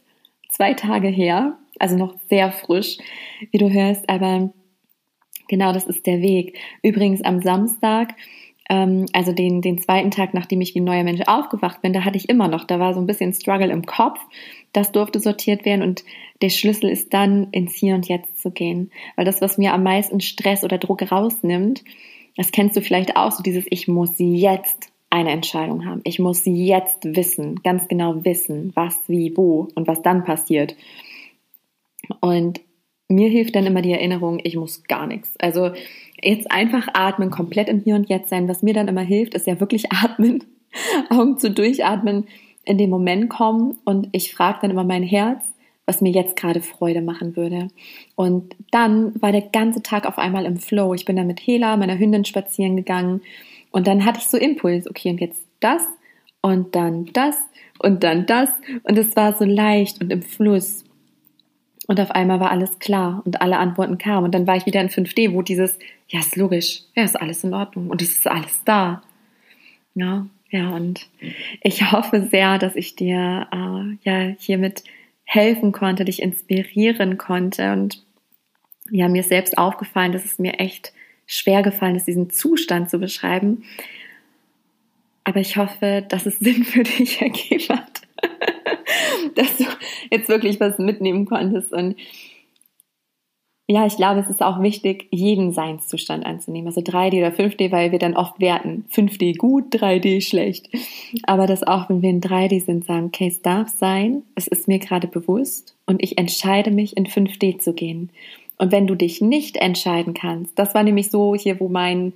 zwei 0.50 0.74
Tage 0.74 1.08
her, 1.08 1.56
also 1.78 1.96
noch 1.96 2.14
sehr 2.28 2.52
frisch, 2.52 2.98
wie 3.50 3.58
du 3.58 3.70
hörst. 3.70 4.08
Aber 4.08 4.52
genau 5.48 5.72
das 5.72 5.84
ist 5.84 6.06
der 6.06 6.20
Weg. 6.20 6.58
Übrigens 6.82 7.22
am 7.22 7.40
Samstag 7.40 8.14
ähm, 8.68 9.06
also 9.12 9.32
den, 9.32 9.60
den 9.60 9.80
zweiten 9.80 10.10
Tag, 10.10 10.34
nachdem 10.34 10.60
ich 10.60 10.74
wie 10.74 10.80
ein 10.80 10.84
neuer 10.84 11.04
Mensch 11.04 11.22
aufgewacht 11.26 11.82
bin, 11.82 11.92
da 11.92 12.04
hatte 12.04 12.16
ich 12.16 12.28
immer 12.28 12.48
noch, 12.48 12.64
da 12.64 12.78
war 12.78 12.94
so 12.94 13.00
ein 13.00 13.06
bisschen 13.06 13.32
Struggle 13.32 13.70
im 13.70 13.84
Kopf. 13.84 14.18
Das 14.74 14.92
durfte 14.92 15.20
sortiert 15.20 15.64
werden 15.64 15.82
und 15.82 16.04
der 16.42 16.50
Schlüssel 16.50 16.90
ist 16.90 17.14
dann 17.14 17.48
ins 17.52 17.74
Hier 17.74 17.94
und 17.94 18.08
Jetzt 18.08 18.42
zu 18.42 18.50
gehen. 18.50 18.90
Weil 19.16 19.24
das, 19.24 19.40
was 19.40 19.56
mir 19.56 19.72
am 19.72 19.84
meisten 19.84 20.20
Stress 20.20 20.64
oder 20.64 20.78
Druck 20.78 21.10
rausnimmt, 21.10 21.84
das 22.36 22.52
kennst 22.52 22.76
du 22.76 22.82
vielleicht 22.82 23.16
auch, 23.16 23.32
so 23.32 23.42
dieses 23.42 23.64
Ich 23.70 23.88
muss 23.88 24.14
jetzt 24.18 24.90
eine 25.10 25.30
Entscheidung 25.30 25.86
haben. 25.86 26.00
Ich 26.02 26.18
muss 26.18 26.42
jetzt 26.44 27.04
wissen, 27.04 27.62
ganz 27.62 27.86
genau 27.86 28.24
wissen, 28.24 28.72
was, 28.74 28.98
wie, 29.06 29.36
wo 29.36 29.68
und 29.76 29.86
was 29.86 30.02
dann 30.02 30.24
passiert. 30.24 30.74
Und 32.20 32.60
mir 33.08 33.28
hilft 33.28 33.54
dann 33.54 33.66
immer 33.66 33.80
die 33.80 33.92
Erinnerung, 33.92 34.40
ich 34.42 34.56
muss 34.56 34.82
gar 34.84 35.06
nichts. 35.06 35.36
Also 35.38 35.70
jetzt 36.20 36.50
einfach 36.50 36.88
atmen, 36.94 37.30
komplett 37.30 37.68
im 37.68 37.80
Hier 37.80 37.94
und 37.94 38.08
Jetzt 38.08 38.28
sein. 38.28 38.48
Was 38.48 38.62
mir 38.62 38.74
dann 38.74 38.88
immer 38.88 39.02
hilft, 39.02 39.34
ist 39.34 39.46
ja 39.46 39.60
wirklich 39.60 39.92
atmen, 39.92 40.42
Augen 41.10 41.38
zu 41.38 41.52
durchatmen, 41.52 42.26
in 42.64 42.78
den 42.78 42.90
Moment 42.90 43.30
kommen 43.30 43.78
und 43.84 44.08
ich 44.12 44.34
frage 44.34 44.58
dann 44.62 44.70
immer 44.70 44.84
mein 44.84 45.02
Herz, 45.02 45.44
was 45.86 46.00
mir 46.00 46.12
jetzt 46.12 46.36
gerade 46.36 46.62
Freude 46.62 47.02
machen 47.02 47.36
würde. 47.36 47.68
Und 48.14 48.56
dann 48.70 49.20
war 49.20 49.32
der 49.32 49.42
ganze 49.42 49.82
Tag 49.82 50.06
auf 50.06 50.18
einmal 50.18 50.46
im 50.46 50.56
Flow. 50.56 50.94
Ich 50.94 51.04
bin 51.04 51.16
dann 51.16 51.26
mit 51.26 51.40
Hela, 51.40 51.76
meiner 51.76 51.98
Hündin, 51.98 52.24
spazieren 52.24 52.76
gegangen 52.76 53.20
und 53.74 53.88
dann 53.88 54.04
hatte 54.04 54.20
ich 54.20 54.28
so 54.28 54.36
Impuls, 54.36 54.88
okay, 54.88 55.10
und 55.10 55.20
jetzt 55.20 55.44
das 55.58 55.82
und 56.40 56.76
dann 56.76 57.06
das 57.06 57.36
und 57.80 58.04
dann 58.04 58.24
das 58.24 58.48
und 58.84 58.96
es 58.96 59.16
war 59.16 59.36
so 59.36 59.44
leicht 59.44 60.00
und 60.00 60.12
im 60.12 60.22
Fluss. 60.22 60.84
Und 61.88 61.98
auf 62.00 62.12
einmal 62.12 62.38
war 62.38 62.52
alles 62.52 62.78
klar 62.78 63.20
und 63.24 63.42
alle 63.42 63.58
Antworten 63.58 63.98
kamen. 63.98 64.26
Und 64.26 64.34
dann 64.34 64.46
war 64.46 64.56
ich 64.56 64.64
wieder 64.64 64.80
in 64.80 64.88
5D, 64.88 65.34
wo 65.34 65.42
dieses, 65.42 65.78
ja, 66.08 66.20
ist 66.20 66.36
logisch, 66.36 66.82
ja, 66.94 67.02
ist 67.02 67.20
alles 67.20 67.42
in 67.44 67.52
Ordnung 67.52 67.90
und 67.90 68.00
es 68.00 68.12
ist 68.12 68.26
alles 68.28 68.62
da. 68.64 69.02
Ja, 69.96 70.26
ja, 70.54 70.70
und 70.70 71.08
ich 71.62 71.90
hoffe 71.90 72.28
sehr, 72.30 72.58
dass 72.58 72.76
ich 72.76 72.94
dir 72.94 73.48
äh, 73.50 74.08
ja 74.08 74.34
hiermit 74.38 74.84
helfen 75.24 75.72
konnte, 75.72 76.04
dich 76.04 76.22
inspirieren 76.22 77.18
konnte. 77.18 77.72
Und 77.72 78.04
ja, 78.88 79.08
mir 79.08 79.22
ist 79.22 79.30
selbst 79.30 79.58
aufgefallen, 79.58 80.12
dass 80.12 80.24
es 80.24 80.38
mir 80.38 80.60
echt 80.60 80.92
schwer 81.26 81.64
gefallen 81.64 81.96
ist, 81.96 82.06
diesen 82.06 82.30
Zustand 82.30 82.88
zu 82.88 83.00
beschreiben. 83.00 83.64
Aber 85.24 85.40
ich 85.40 85.56
hoffe, 85.56 86.04
dass 86.08 86.24
es 86.24 86.38
Sinn 86.38 86.62
für 86.62 86.84
dich 86.84 87.20
ergeben 87.20 87.70
hat. 87.70 88.02
dass 89.34 89.56
du 89.56 89.64
jetzt 90.12 90.28
wirklich 90.28 90.60
was 90.60 90.78
mitnehmen 90.78 91.26
konntest. 91.26 91.72
Und 91.72 91.96
ja, 93.66 93.86
ich 93.86 93.96
glaube, 93.96 94.20
es 94.20 94.28
ist 94.28 94.42
auch 94.42 94.60
wichtig, 94.60 95.08
jeden 95.10 95.52
Seinszustand 95.52 96.26
anzunehmen. 96.26 96.66
Also 96.66 96.82
3D 96.82 97.18
oder 97.18 97.30
5D, 97.34 97.72
weil 97.72 97.92
wir 97.92 97.98
dann 97.98 98.14
oft 98.14 98.38
werten. 98.38 98.84
5D 98.92 99.38
gut, 99.38 99.74
3D 99.74 100.20
schlecht. 100.20 100.68
Aber 101.22 101.46
dass 101.46 101.62
auch, 101.62 101.88
wenn 101.88 102.02
wir 102.02 102.10
in 102.10 102.20
3D 102.20 102.62
sind, 102.62 102.84
sagen, 102.84 103.06
okay, 103.06 103.28
es 103.28 103.40
darf 103.40 103.68
sein, 103.68 104.22
es 104.34 104.48
ist 104.48 104.68
mir 104.68 104.78
gerade 104.78 105.08
bewusst 105.08 105.74
und 105.86 106.02
ich 106.02 106.18
entscheide 106.18 106.70
mich, 106.70 106.94
in 106.96 107.06
5D 107.06 107.58
zu 107.58 107.72
gehen. 107.72 108.10
Und 108.58 108.70
wenn 108.70 108.86
du 108.86 108.94
dich 108.94 109.22
nicht 109.22 109.56
entscheiden 109.56 110.12
kannst, 110.12 110.58
das 110.58 110.74
war 110.74 110.82
nämlich 110.82 111.10
so 111.10 111.34
hier, 111.34 111.58
wo 111.58 111.68
mein, 111.68 112.12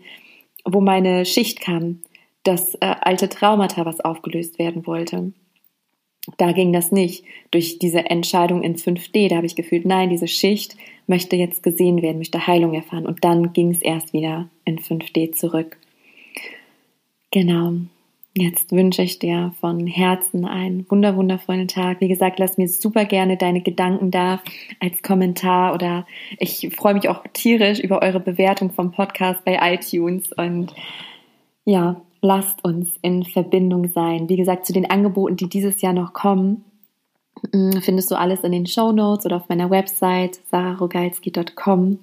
wo 0.66 0.82
meine 0.82 1.24
Schicht 1.24 1.62
kam, 1.62 2.00
das 2.44 2.74
äh, 2.76 2.94
alte 3.00 3.30
Traumata, 3.30 3.86
was 3.86 4.00
aufgelöst 4.00 4.58
werden 4.58 4.86
wollte. 4.86 5.32
Da 6.36 6.52
ging 6.52 6.72
das 6.72 6.92
nicht 6.92 7.24
durch 7.50 7.78
diese 7.78 8.10
Entscheidung 8.10 8.62
in 8.62 8.76
5D. 8.76 9.28
Da 9.28 9.36
habe 9.36 9.46
ich 9.46 9.56
gefühlt, 9.56 9.86
nein, 9.86 10.10
diese 10.10 10.28
Schicht 10.28 10.76
möchte 11.06 11.36
jetzt 11.36 11.62
gesehen 11.62 12.02
werden, 12.02 12.18
möchte 12.18 12.46
Heilung 12.46 12.74
erfahren. 12.74 13.06
Und 13.06 13.24
dann 13.24 13.52
ging 13.52 13.70
es 13.70 13.80
erst 13.80 14.12
wieder 14.12 14.48
in 14.64 14.78
5D 14.78 15.32
zurück. 15.32 15.78
Genau. 17.30 17.74
Jetzt 18.34 18.70
wünsche 18.70 19.02
ich 19.02 19.18
dir 19.18 19.52
von 19.60 19.86
Herzen 19.86 20.44
einen 20.44 20.88
wunder 20.90 21.16
wundervollen 21.16 21.66
Tag. 21.66 22.00
Wie 22.00 22.08
gesagt, 22.08 22.38
lass 22.38 22.56
mir 22.56 22.68
super 22.68 23.04
gerne 23.04 23.36
deine 23.36 23.62
Gedanken 23.62 24.12
da 24.12 24.40
als 24.78 25.02
Kommentar 25.02 25.74
oder 25.74 26.06
ich 26.38 26.70
freue 26.76 26.94
mich 26.94 27.08
auch 27.08 27.24
tierisch 27.32 27.80
über 27.80 28.00
eure 28.00 28.20
Bewertung 28.20 28.70
vom 28.70 28.92
Podcast 28.92 29.44
bei 29.44 29.58
iTunes 29.60 30.32
und 30.32 30.72
ja, 31.64 32.00
lasst 32.20 32.64
uns 32.64 32.88
in 33.02 33.24
Verbindung 33.24 33.88
sein. 33.88 34.28
Wie 34.28 34.36
gesagt, 34.36 34.66
zu 34.66 34.72
den 34.72 34.90
Angeboten, 34.90 35.36
die 35.36 35.48
dieses 35.48 35.80
Jahr 35.80 35.92
noch 35.92 36.12
kommen, 36.12 36.64
mm, 37.52 37.78
findest 37.80 38.10
du 38.10 38.16
alles 38.16 38.40
in 38.44 38.52
den 38.52 38.66
Show 38.66 38.92
Notes 38.92 39.26
oder 39.26 39.36
auf 39.36 39.48
meiner 39.48 39.70
Website 39.70 40.40
sararogalski.com. 40.50 41.98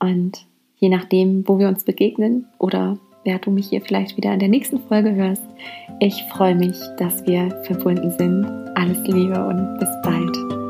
Und 0.00 0.46
je 0.76 0.88
nachdem, 0.88 1.46
wo 1.46 1.58
wir 1.58 1.68
uns 1.68 1.84
begegnen 1.84 2.46
oder 2.58 2.98
wer 3.24 3.38
du 3.38 3.50
mich 3.50 3.68
hier 3.68 3.80
vielleicht 3.80 4.16
wieder 4.16 4.32
in 4.32 4.40
der 4.40 4.48
nächsten 4.48 4.80
Folge 4.80 5.14
hörst, 5.14 5.44
ich 6.00 6.22
freue 6.30 6.54
mich, 6.54 6.76
dass 6.98 7.26
wir 7.26 7.50
verbunden 7.64 8.10
sind. 8.10 8.44
Alles 8.74 8.98
Liebe 9.06 9.46
und 9.46 9.78
bis 9.78 9.90
bald. 10.02 10.63